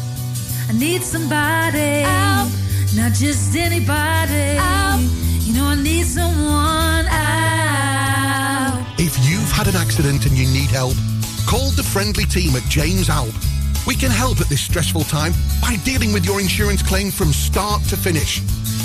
I 0.71 0.73
need 0.73 1.03
somebody. 1.03 2.07
Help! 2.07 2.49
Not 2.95 3.11
just 3.11 3.53
anybody. 3.57 4.55
Help! 4.55 5.01
You 5.41 5.53
know 5.53 5.65
I 5.65 5.75
need 5.75 6.05
someone. 6.05 7.03
Help! 7.11 8.79
If 8.97 9.19
you've 9.27 9.51
had 9.51 9.67
an 9.67 9.75
accident 9.75 10.25
and 10.25 10.37
you 10.37 10.47
need 10.47 10.69
help, 10.69 10.95
call 11.45 11.71
the 11.71 11.83
friendly 11.83 12.23
team 12.23 12.55
at 12.55 12.63
James 12.69 13.09
Alpe. 13.09 13.35
We 13.85 13.95
can 13.95 14.11
help 14.11 14.39
at 14.39 14.47
this 14.47 14.61
stressful 14.61 15.03
time 15.03 15.33
by 15.61 15.75
dealing 15.83 16.13
with 16.13 16.25
your 16.25 16.39
insurance 16.39 16.81
claim 16.81 17.11
from 17.11 17.33
start 17.33 17.83
to 17.89 17.97
finish. 17.97 18.39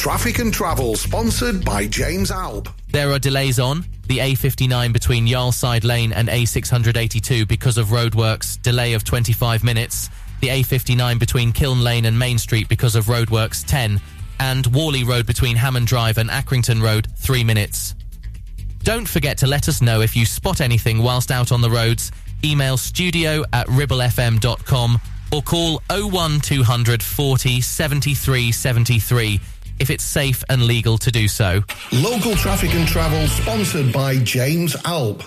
Traffic 0.00 0.38
and 0.38 0.50
Travel, 0.50 0.96
sponsored 0.96 1.62
by 1.62 1.86
James 1.86 2.30
Alpe. 2.30 2.72
There 2.88 3.12
are 3.12 3.18
delays 3.18 3.60
on 3.60 3.84
the 4.08 4.16
A59 4.16 4.94
between 4.94 5.26
Yarlside 5.26 5.84
Lane 5.84 6.14
and 6.14 6.26
A682 6.30 7.46
because 7.46 7.76
of 7.76 7.88
roadworks, 7.88 8.60
delay 8.62 8.94
of 8.94 9.04
25 9.04 9.62
minutes. 9.62 10.08
The 10.40 10.48
A59 10.48 11.18
between 11.18 11.52
Kiln 11.52 11.84
Lane 11.84 12.06
and 12.06 12.18
Main 12.18 12.38
Street 12.38 12.66
because 12.66 12.96
of 12.96 13.04
roadworks, 13.04 13.62
10. 13.66 14.00
And 14.38 14.66
Whalley 14.68 15.04
Road 15.04 15.26
between 15.26 15.54
Hammond 15.54 15.86
Drive 15.86 16.16
and 16.16 16.30
Accrington 16.30 16.80
Road, 16.82 17.06
3 17.18 17.44
minutes. 17.44 17.94
Don't 18.82 19.06
forget 19.06 19.36
to 19.36 19.46
let 19.46 19.68
us 19.68 19.82
know 19.82 20.00
if 20.00 20.16
you 20.16 20.24
spot 20.24 20.62
anything 20.62 21.02
whilst 21.02 21.30
out 21.30 21.52
on 21.52 21.60
the 21.60 21.70
roads. 21.70 22.10
Email 22.42 22.78
studio 22.78 23.44
at 23.52 23.66
ribblefm.com 23.66 24.98
or 25.30 25.42
call 25.42 25.82
01200 25.90 27.02
40 27.02 27.60
73 27.60 28.50
73 28.50 29.40
if 29.80 29.90
it's 29.90 30.04
safe 30.04 30.44
and 30.48 30.62
legal 30.62 30.98
to 30.98 31.10
do 31.10 31.26
so. 31.26 31.62
Local 31.90 32.34
Traffic 32.36 32.74
and 32.74 32.86
Travel, 32.86 33.26
sponsored 33.26 33.92
by 33.92 34.18
James 34.18 34.76
Alpe. 34.76 35.26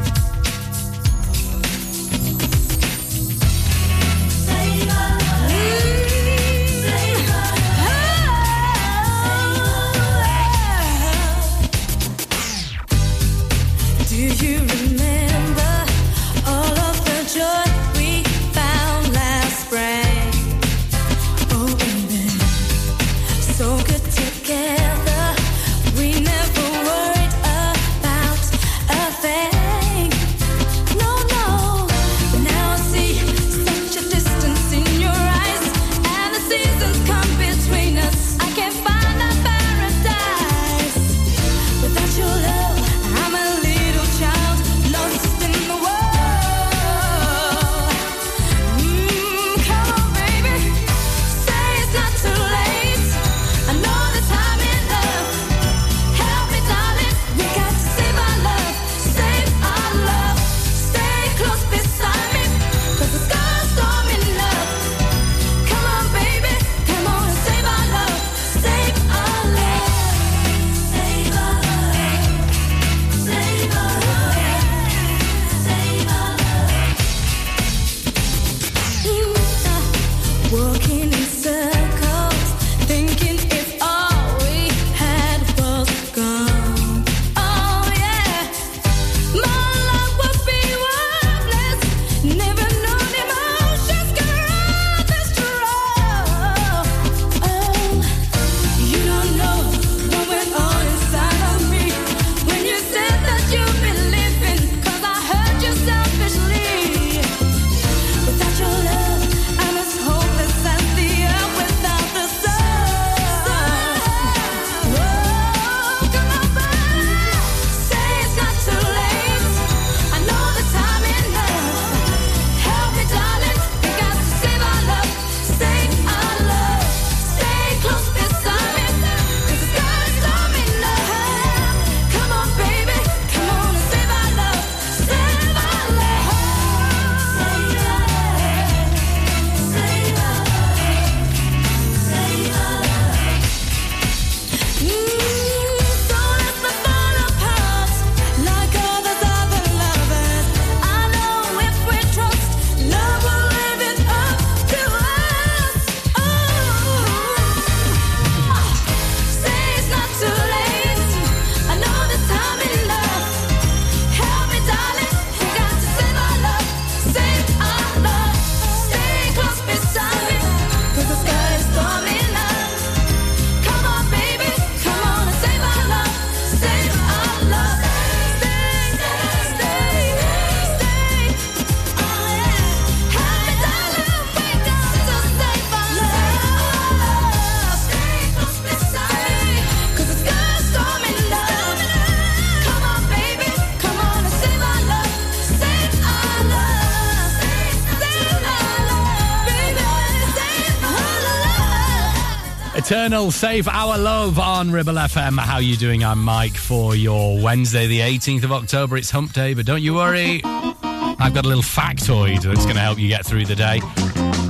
Eternal 203.11 203.31
Save 203.31 203.67
Our 203.67 203.97
Love 203.97 204.39
on 204.39 204.71
Ribble 204.71 204.93
FM. 204.93 205.37
How 205.37 205.57
you 205.57 205.75
doing? 205.75 206.01
I'm 206.01 206.23
Mike 206.23 206.55
for 206.55 206.95
your 206.95 207.37
Wednesday, 207.41 207.85
the 207.85 207.99
18th 207.99 208.45
of 208.45 208.53
October. 208.53 208.95
It's 208.95 209.11
hump 209.11 209.33
day, 209.33 209.53
but 209.53 209.65
don't 209.65 209.81
you 209.81 209.95
worry. 209.95 210.39
I've 210.45 211.33
got 211.33 211.43
a 211.43 211.47
little 211.49 211.61
factoid 211.61 212.41
that's 212.41 212.63
going 212.63 212.77
to 212.77 212.81
help 212.81 212.99
you 212.99 213.09
get 213.09 213.25
through 213.25 213.47
the 213.47 213.55
day. 213.55 213.81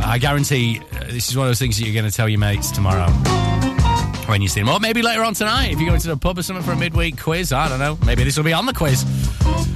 I 0.06 0.20
guarantee 0.22 0.80
uh, 0.80 1.06
this 1.06 1.28
is 1.28 1.36
one 1.36 1.48
of 1.48 1.50
those 1.50 1.58
things 1.58 1.80
that 1.80 1.86
you're 1.86 1.94
going 2.00 2.08
to 2.08 2.16
tell 2.16 2.30
your 2.30 2.40
mates 2.40 2.70
tomorrow 2.70 3.08
when 4.28 4.44
you 4.44 4.48
see 4.48 4.60
them. 4.60 4.70
Or 4.70 4.80
maybe 4.80 5.02
later 5.02 5.24
on 5.24 5.34
tonight 5.34 5.72
if 5.72 5.80
you're 5.80 5.90
going 5.90 6.00
to 6.00 6.10
the 6.10 6.16
pub 6.18 6.38
or 6.38 6.44
something 6.44 6.64
for 6.64 6.74
a 6.74 6.78
midweek 6.78 7.20
quiz. 7.20 7.52
I 7.52 7.68
don't 7.68 7.80
know. 7.80 7.98
Maybe 8.06 8.24
this 8.24 8.38
will 8.38 8.44
be 8.44 8.54
on 8.54 8.68
the 8.68 8.74
quiz. 8.74 9.04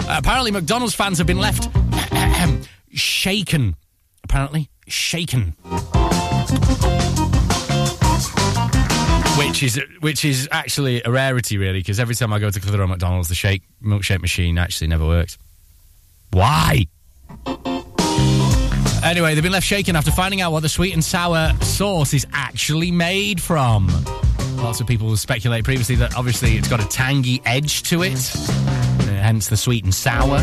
Apparently, 0.07 0.51
McDonald's 0.51 0.93
fans 0.93 1.17
have 1.17 1.25
been 1.25 1.39
left 1.39 1.69
shaken. 2.91 3.77
Apparently, 4.23 4.69
shaken. 4.85 5.55
Which 9.37 9.63
is 9.63 9.81
which 9.99 10.23
is 10.23 10.47
actually 10.51 11.01
a 11.03 11.11
rarity, 11.11 11.57
really, 11.57 11.79
because 11.79 11.99
every 11.99 12.15
time 12.15 12.31
I 12.31 12.39
go 12.39 12.49
to 12.49 12.59
Clitheroe 12.59 12.87
McDonald's, 12.87 13.27
the 13.27 13.35
shake 13.35 13.63
milkshake 13.83 14.21
machine 14.21 14.57
actually 14.57 14.87
never 14.87 15.05
works. 15.05 15.37
Why? 16.31 16.85
Anyway, 19.03 19.35
they've 19.35 19.43
been 19.43 19.51
left 19.51 19.67
shaken 19.67 19.95
after 19.95 20.11
finding 20.11 20.41
out 20.41 20.51
what 20.51 20.61
the 20.61 20.69
sweet 20.69 20.93
and 20.93 21.03
sour 21.03 21.53
sauce 21.61 22.13
is 22.13 22.25
actually 22.33 22.91
made 22.91 23.41
from. 23.41 23.87
Lots 24.57 24.79
of 24.79 24.87
people 24.87 25.15
speculate 25.17 25.63
previously 25.63 25.95
that 25.97 26.15
obviously 26.15 26.55
it's 26.55 26.67
got 26.67 26.83
a 26.83 26.87
tangy 26.87 27.41
edge 27.45 27.83
to 27.83 28.03
it, 28.03 28.35
uh, 28.35 29.05
hence 29.21 29.47
the 29.47 29.57
sweet 29.57 29.83
and 29.83 29.93
sour. 29.93 30.39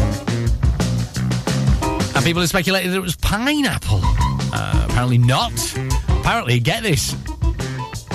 And 2.15 2.25
people 2.25 2.41
have 2.41 2.49
speculated 2.51 2.93
that 2.93 2.97
it 2.99 3.01
was 3.01 3.17
pineapple. 3.17 4.01
Uh, 4.03 4.87
apparently 4.89 5.19
not. 5.19 5.53
Apparently, 6.09 6.61
get 6.61 6.83
this. 6.83 7.17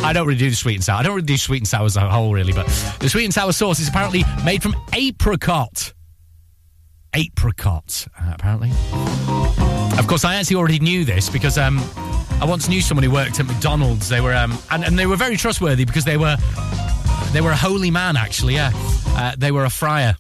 I 0.04 0.14
don't 0.14 0.28
really 0.28 0.40
do 0.40 0.50
the 0.50 0.56
sweet 0.56 0.76
and 0.76 0.84
sour. 0.84 1.00
I 1.00 1.04
don't 1.04 1.16
really 1.16 1.26
do 1.26 1.38
sweet 1.38 1.58
and 1.58 1.68
sour 1.68 1.86
as 1.86 1.98
a 1.98 2.10
whole, 2.10 2.34
really, 2.34 2.54
but 2.54 2.66
the 3.00 3.10
sweet 3.10 3.26
and 3.26 3.34
sour 3.34 3.52
sauce 3.52 3.80
is 3.80 3.90
apparently 3.90 4.24
made 4.46 4.62
from 4.64 4.76
apricot. 4.94 5.94
Apricot, 7.14 8.08
uh, 8.20 8.32
apparently. 8.34 8.72
Of 9.98 10.08
course, 10.08 10.24
I 10.24 10.36
actually 10.36 10.58
already 10.58 10.80
knew 10.80 11.04
this 11.04 11.30
because 11.30 11.58
um, 11.58 11.80
I 12.40 12.46
once 12.46 12.70
knew 12.70 12.82
someone 12.82 13.04
who 13.04 13.12
worked 13.12 13.40
at 13.40 13.48
McDonald's. 13.48 14.08
They 14.08 14.22
were, 14.22 14.34
um, 14.34 14.58
and, 14.72 14.84
and 14.84 14.98
they 14.98 15.08
were 15.08 15.16
very 15.16 15.36
trustworthy 15.38 15.86
because 15.86 16.06
they 16.06 16.18
were, 16.18 16.38
they 17.34 17.42
were 17.42 17.52
a 17.52 17.56
holy 17.56 17.92
man. 17.92 18.16
Actually, 18.16 18.56
yeah, 18.56 18.72
uh, 19.16 19.36
they 19.38 19.52
were 19.52 19.66
a 19.66 19.70
friar. 19.70 20.16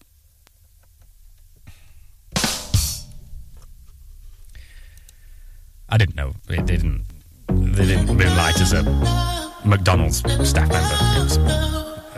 I 5.90 5.98
didn't 5.98 6.16
know. 6.16 6.34
They 6.48 6.58
didn't. 6.58 7.06
They 7.48 7.86
didn't 7.86 8.08
moonlight 8.08 8.60
as 8.60 8.74
a 8.74 9.37
McDonald's 9.68 10.18
staff 10.48 10.70
member. 10.70 11.58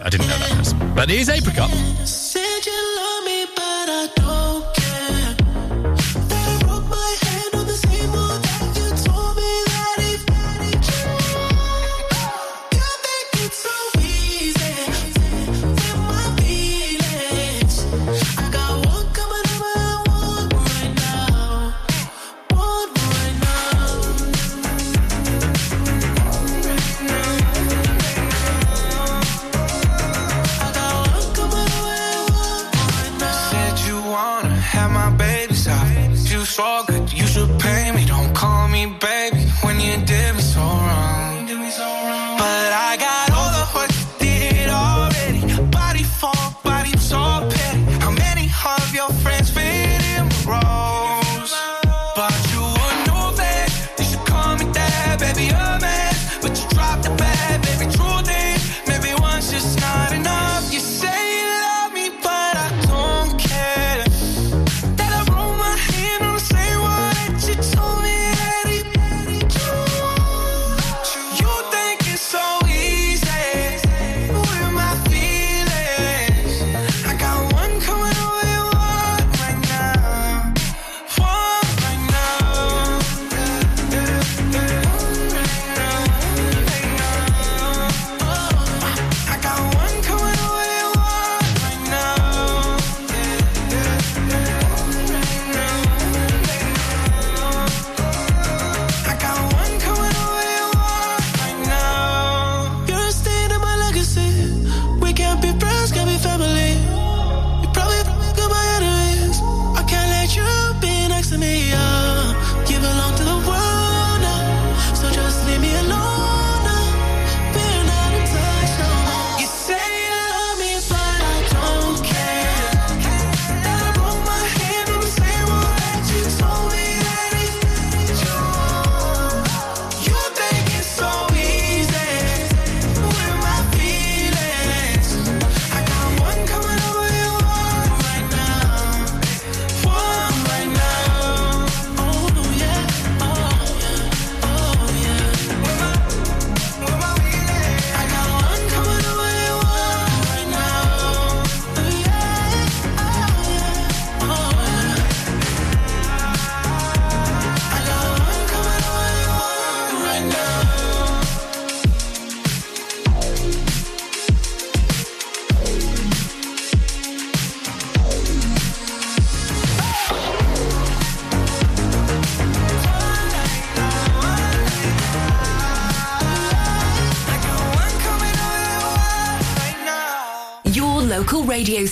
I 0.01 0.09
didn't 0.09 0.27
know 0.27 0.37
that 0.37 0.51
person. 0.51 0.93
But 0.95 1.09
it 1.09 1.19
is 1.19 1.29
apricot. 1.29 1.69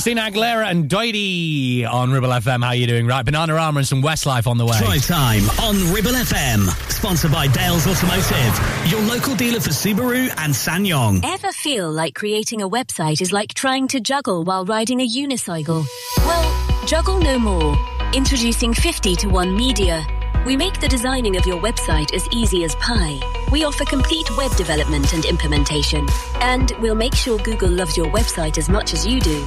Christina 0.00 0.22
Aguilera 0.22 0.64
and 0.64 0.88
Dirrty 0.88 1.84
on 1.84 2.10
Ribble 2.10 2.30
FM. 2.30 2.62
How 2.62 2.68
are 2.68 2.74
you 2.74 2.86
doing? 2.86 3.06
Right, 3.06 3.22
Bananarama 3.22 3.76
and 3.76 3.86
some 3.86 4.00
Westlife 4.00 4.46
on 4.46 4.56
the 4.56 4.64
way. 4.64 4.78
Drive 4.78 5.06
time 5.06 5.42
on 5.60 5.92
Ribble 5.92 6.12
FM. 6.12 6.68
Sponsored 6.90 7.30
by 7.30 7.48
Dales 7.48 7.86
Automotive, 7.86 8.90
your 8.90 9.02
local 9.02 9.34
dealer 9.34 9.60
for 9.60 9.68
Subaru 9.68 10.32
and 10.38 10.54
SsangYong. 10.54 11.20
Ever 11.22 11.52
feel 11.52 11.92
like 11.92 12.14
creating 12.14 12.62
a 12.62 12.68
website 12.70 13.20
is 13.20 13.30
like 13.30 13.52
trying 13.52 13.88
to 13.88 14.00
juggle 14.00 14.42
while 14.42 14.64
riding 14.64 15.02
a 15.02 15.06
unicycle? 15.06 15.84
Well, 16.16 16.86
juggle 16.86 17.20
no 17.20 17.38
more. 17.38 17.76
Introducing 18.14 18.72
50 18.72 19.16
to 19.16 19.28
1 19.28 19.54
Media. 19.54 20.02
We 20.46 20.56
make 20.56 20.80
the 20.80 20.88
designing 20.88 21.36
of 21.36 21.44
your 21.44 21.60
website 21.60 22.14
as 22.14 22.26
easy 22.32 22.64
as 22.64 22.74
pie. 22.76 23.20
We 23.52 23.64
offer 23.64 23.84
complete 23.84 24.34
web 24.38 24.56
development 24.56 25.12
and 25.12 25.26
implementation. 25.26 26.08
And 26.40 26.72
we'll 26.80 26.94
make 26.94 27.14
sure 27.14 27.38
Google 27.40 27.68
loves 27.68 27.98
your 27.98 28.06
website 28.06 28.56
as 28.56 28.70
much 28.70 28.94
as 28.94 29.06
you 29.06 29.20
do. 29.20 29.46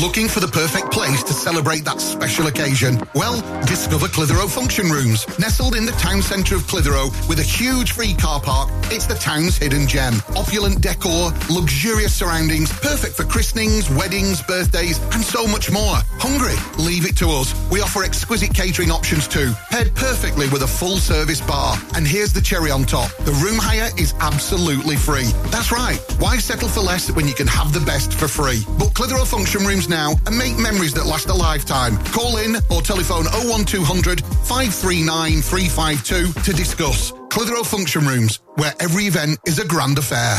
Looking 0.00 0.26
for 0.26 0.40
the 0.40 0.48
perfect 0.48 0.90
place 0.90 1.22
to 1.24 1.34
celebrate 1.34 1.84
that 1.84 2.00
special 2.00 2.46
occasion? 2.46 2.98
Well, 3.14 3.42
discover 3.66 4.08
Clitheroe 4.08 4.48
Function 4.48 4.88
Rooms. 4.88 5.26
Nestled 5.38 5.76
in 5.76 5.84
the 5.84 5.92
town 5.92 6.22
centre 6.22 6.56
of 6.56 6.66
Clitheroe 6.66 7.10
with 7.28 7.40
a 7.40 7.42
huge 7.42 7.92
free 7.92 8.14
car 8.14 8.40
park, 8.40 8.70
it's 8.92 9.06
the 9.06 9.14
town's 9.14 9.56
hidden 9.56 9.86
gem. 9.86 10.14
Opulent 10.36 10.82
decor, 10.82 11.32
luxurious 11.48 12.14
surroundings, 12.14 12.70
perfect 12.80 13.14
for 13.14 13.24
christenings, 13.24 13.88
weddings, 13.90 14.42
birthdays, 14.42 14.98
and 15.14 15.22
so 15.22 15.46
much 15.46 15.70
more. 15.70 15.96
Hungry? 16.20 16.54
Leave 16.82 17.06
it 17.06 17.16
to 17.16 17.28
us. 17.30 17.54
We 17.70 17.80
offer 17.80 18.04
exquisite 18.04 18.52
catering 18.52 18.90
options 18.90 19.26
too, 19.26 19.52
paired 19.70 19.94
perfectly 19.94 20.48
with 20.50 20.62
a 20.62 20.66
full 20.66 20.98
service 20.98 21.40
bar. 21.40 21.76
And 21.96 22.06
here's 22.06 22.34
the 22.34 22.42
cherry 22.42 22.70
on 22.70 22.84
top. 22.84 23.10
The 23.24 23.32
room 23.32 23.56
hire 23.58 23.90
is 23.98 24.14
absolutely 24.20 24.96
free. 24.96 25.30
That's 25.50 25.72
right. 25.72 25.98
Why 26.18 26.36
settle 26.36 26.68
for 26.68 26.80
less 26.80 27.10
when 27.10 27.26
you 27.26 27.34
can 27.34 27.46
have 27.46 27.72
the 27.72 27.80
best 27.80 28.12
for 28.12 28.28
free? 28.28 28.62
Book 28.78 28.92
Clitheroe 28.92 29.24
Function 29.24 29.64
Rooms 29.64 29.88
now 29.88 30.12
and 30.26 30.36
make 30.36 30.58
memories 30.58 30.92
that 30.94 31.06
last 31.06 31.28
a 31.28 31.34
lifetime. 31.34 31.96
Call 32.12 32.36
in 32.36 32.56
or 32.68 32.82
telephone 32.82 33.24
01200 33.48 34.20
539 34.20 35.40
352 35.40 36.32
to 36.42 36.52
discuss. 36.52 37.12
Clitheroe 37.32 37.64
Function 37.64 38.06
Rooms, 38.06 38.40
where 38.56 38.74
every 38.78 39.04
event 39.04 39.38
is 39.46 39.58
a 39.58 39.66
grand 39.66 39.96
affair. 39.96 40.38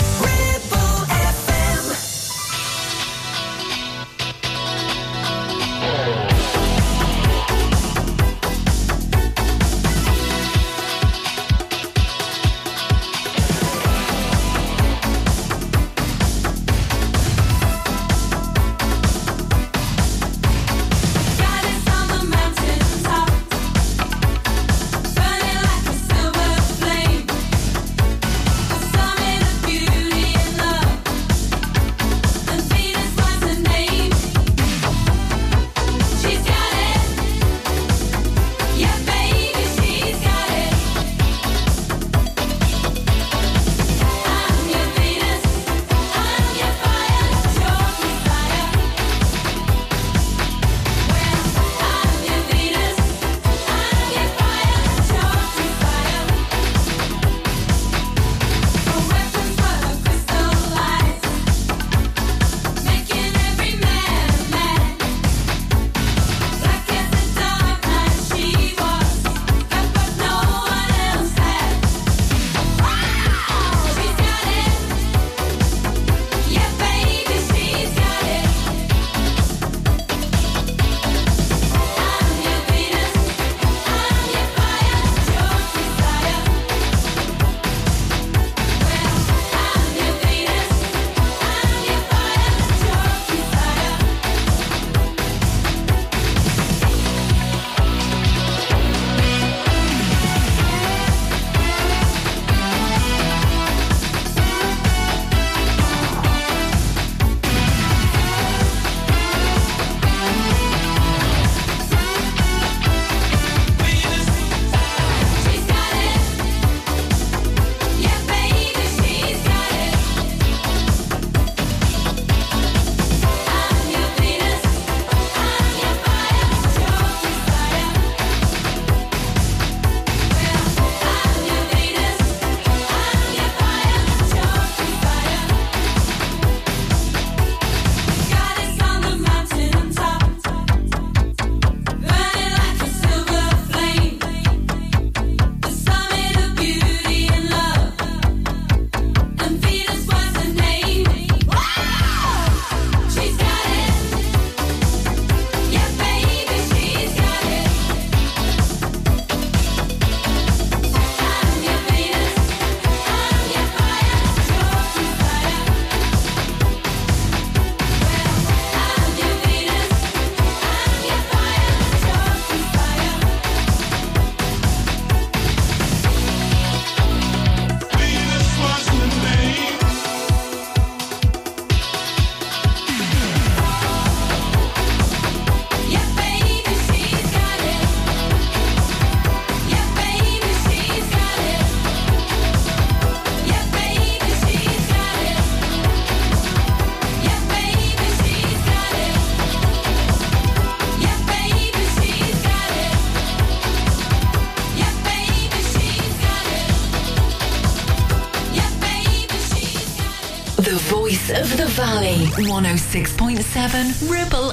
97 213.71 214.09
Ripple 214.09 214.50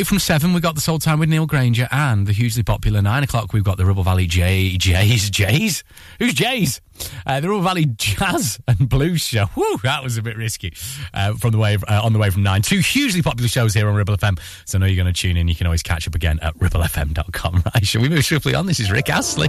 away 0.00 0.04
from 0.04 0.18
seven, 0.18 0.54
we've 0.54 0.62
got 0.62 0.74
the 0.74 0.80
soul 0.80 0.98
time 0.98 1.18
with 1.18 1.28
Neil 1.28 1.44
Granger 1.44 1.86
and 1.92 2.26
the 2.26 2.32
hugely 2.32 2.62
popular 2.62 3.02
nine 3.02 3.22
o'clock. 3.22 3.52
We've 3.52 3.62
got 3.62 3.76
the 3.76 3.84
Ribble 3.84 4.02
Valley 4.02 4.26
J 4.26 4.78
Jays 4.78 5.28
Jays. 5.28 5.84
Who's 6.18 6.32
Jays? 6.32 6.80
Uh, 7.26 7.40
the 7.40 7.50
Ribble 7.50 7.60
Valley 7.60 7.84
Jazz 7.84 8.58
and 8.66 8.88
Blues 8.88 9.20
Show. 9.20 9.50
Woo, 9.54 9.76
that 9.82 10.02
was 10.02 10.16
a 10.16 10.22
bit 10.22 10.38
risky. 10.38 10.72
Uh, 11.12 11.34
from 11.34 11.50
the 11.50 11.58
way 11.58 11.76
uh, 11.86 12.00
on 12.02 12.14
the 12.14 12.18
way 12.18 12.30
from 12.30 12.42
nine, 12.42 12.62
two 12.62 12.78
hugely 12.78 13.20
popular 13.20 13.46
shows 13.46 13.74
here 13.74 13.90
on 13.90 13.94
Ribble 13.94 14.16
FM. 14.16 14.38
So 14.64 14.78
I 14.78 14.80
know 14.80 14.86
you're 14.86 15.02
going 15.02 15.12
to 15.12 15.20
tune 15.20 15.36
in. 15.36 15.48
You 15.48 15.54
can 15.54 15.66
always 15.66 15.82
catch 15.82 16.08
up 16.08 16.14
again 16.14 16.38
at 16.40 16.56
ribblefm.com. 16.56 17.62
Right? 17.74 17.86
Shall 17.86 18.00
we 18.00 18.08
move 18.08 18.24
swiftly 18.24 18.54
on? 18.54 18.64
This 18.64 18.80
is 18.80 18.90
Rick 18.90 19.10
Astley. 19.10 19.48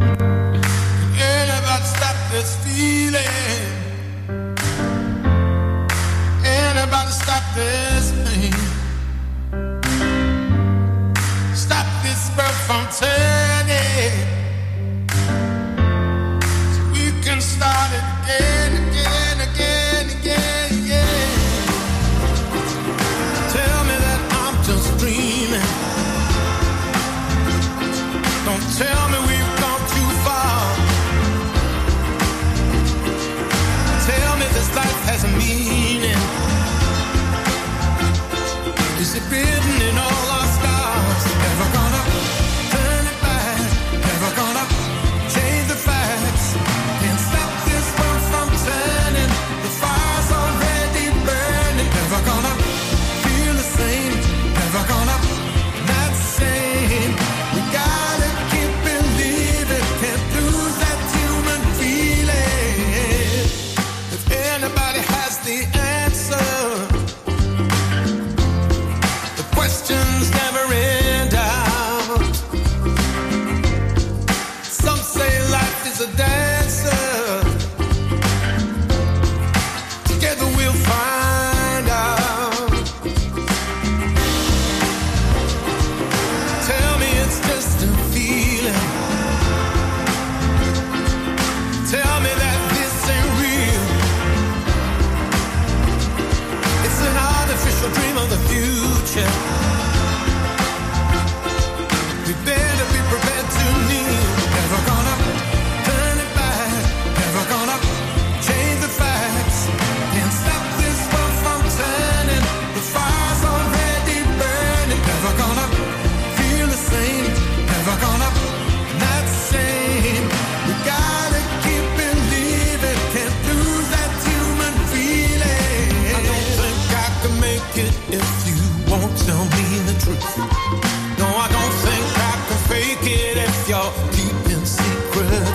Anybody 6.42 7.12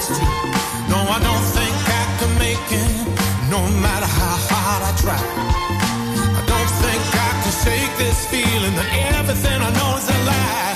No, 0.09 0.99
I 0.99 1.19
don't 1.19 1.47
think 1.57 1.75
I 1.75 2.05
can 2.19 2.39
make 2.39 2.67
it, 2.71 2.91
no 3.51 3.59
matter 3.83 4.07
how 4.07 4.37
hard 4.51 4.83
I 4.87 4.93
try. 5.03 5.19
I 6.39 6.43
don't 6.47 6.73
think 6.83 7.03
I 7.11 7.31
can 7.43 7.55
shake 7.65 7.93
this 7.99 8.25
feeling 8.31 8.75
that 8.77 9.17
everything 9.19 9.61
I 9.61 9.71
know 9.75 9.97
is 9.99 10.09
a 10.09 10.19
lie. 10.25 10.76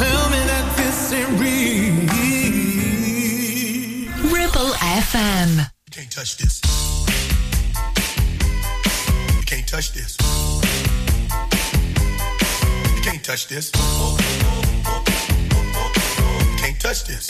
tell 0.00 0.30
me 0.30 0.40
that 0.52 0.64
this 0.78 1.12
ain't 1.12 1.28
real. 1.38 1.94
Ribble 4.32 4.72
FM. 5.04 5.50
You 5.58 5.90
can't 5.90 6.10
touch 6.10 6.38
this. 6.38 6.62
You 9.36 9.42
can't 9.44 9.68
touch 9.68 9.92
this. 9.92 10.16
You 12.94 13.02
can't 13.02 13.22
touch 13.22 13.48
this. 13.48 13.70
You 16.46 16.56
can't 16.62 16.80
touch 16.80 17.04
this 17.04 17.29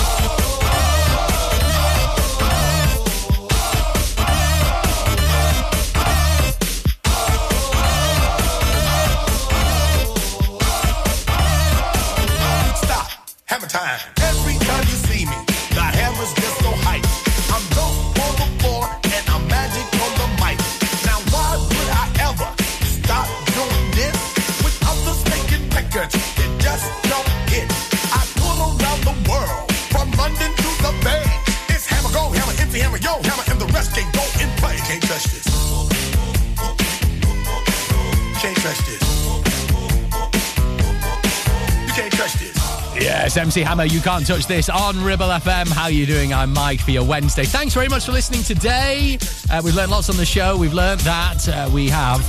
Yes, 43.31 43.37
MC 43.37 43.61
Hammer, 43.61 43.85
you 43.85 44.01
can't 44.01 44.27
touch 44.27 44.45
this 44.45 44.67
on 44.67 45.01
Ribble 45.01 45.27
FM. 45.27 45.69
How 45.69 45.87
you 45.87 46.05
doing? 46.05 46.33
I'm 46.33 46.51
Mike 46.51 46.81
for 46.81 46.91
your 46.91 47.05
Wednesday. 47.05 47.45
Thanks 47.45 47.73
very 47.73 47.87
much 47.87 48.05
for 48.05 48.11
listening 48.11 48.43
today. 48.43 49.19
Uh, 49.49 49.61
we've 49.63 49.73
learned 49.73 49.91
lots 49.91 50.09
on 50.09 50.17
the 50.17 50.25
show. 50.25 50.57
We've 50.57 50.73
learned 50.73 50.99
that 51.01 51.47
uh, 51.47 51.69
we 51.73 51.87
have 51.87 52.19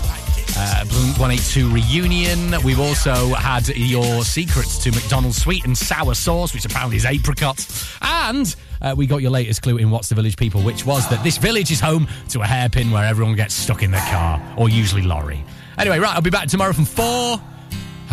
uh, 0.56 0.84
Blink 0.84 1.18
182 1.18 1.74
reunion. 1.74 2.54
We've 2.62 2.78
also 2.78 3.34
had 3.34 3.66
your 3.70 4.22
secrets 4.22 4.78
to 4.84 4.92
McDonald's 4.92 5.42
sweet 5.42 5.64
and 5.64 5.76
sour 5.76 6.14
sauce, 6.14 6.54
which 6.54 6.66
apparently 6.66 6.98
is 6.98 7.04
apricots. 7.04 7.98
And 8.00 8.54
uh, 8.80 8.94
we 8.96 9.08
got 9.08 9.22
your 9.22 9.32
latest 9.32 9.62
clue 9.62 9.78
in 9.78 9.90
What's 9.90 10.08
the 10.08 10.14
Village 10.14 10.36
People, 10.36 10.62
which 10.62 10.86
was 10.86 11.08
that 11.08 11.24
this 11.24 11.36
village 11.36 11.72
is 11.72 11.80
home 11.80 12.06
to 12.28 12.42
a 12.42 12.46
hairpin 12.46 12.92
where 12.92 13.04
everyone 13.04 13.34
gets 13.34 13.54
stuck 13.54 13.82
in 13.82 13.90
their 13.90 14.06
car, 14.08 14.40
or 14.56 14.68
usually 14.68 15.02
lorry. 15.02 15.44
Anyway, 15.78 15.98
right, 15.98 16.14
I'll 16.14 16.22
be 16.22 16.30
back 16.30 16.46
tomorrow 16.46 16.72
from 16.72 16.84
4. 16.84 17.42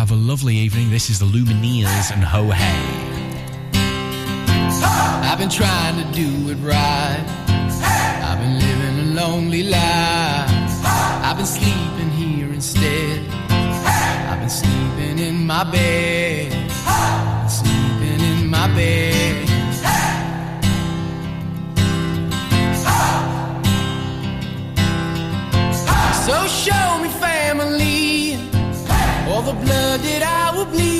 Have 0.00 0.12
a 0.12 0.16
lovely 0.16 0.56
evening. 0.56 0.88
This 0.88 1.10
is 1.10 1.18
the 1.18 1.26
Lumineers 1.26 2.10
and 2.10 2.24
Ho 2.24 2.48
Hey. 2.48 2.86
I've 5.28 5.38
been 5.38 5.50
trying 5.50 5.96
to 6.02 6.10
do 6.14 6.48
it 6.48 6.56
right. 6.64 7.22
I've 8.24 8.38
been 8.38 8.58
living 8.58 8.98
a 8.98 9.14
lonely 9.20 9.64
life. 9.64 10.80
I've 11.22 11.36
been 11.36 11.44
sleeping 11.44 12.08
here 12.12 12.50
instead. 12.50 13.28
I've 13.50 14.40
been 14.40 14.48
sleeping 14.48 15.18
in 15.18 15.46
my 15.46 15.64
bed. 15.64 16.50
Sleeping 17.50 18.20
in 18.22 18.46
my 18.48 18.68
bed. 18.68 19.48
So 26.24 26.46
show 26.46 27.02
me 27.02 27.29
the 29.50 29.56
blood 29.64 30.00
that 30.00 30.22
I 30.22 30.56
will 30.56 30.64
bleed. 30.66 30.99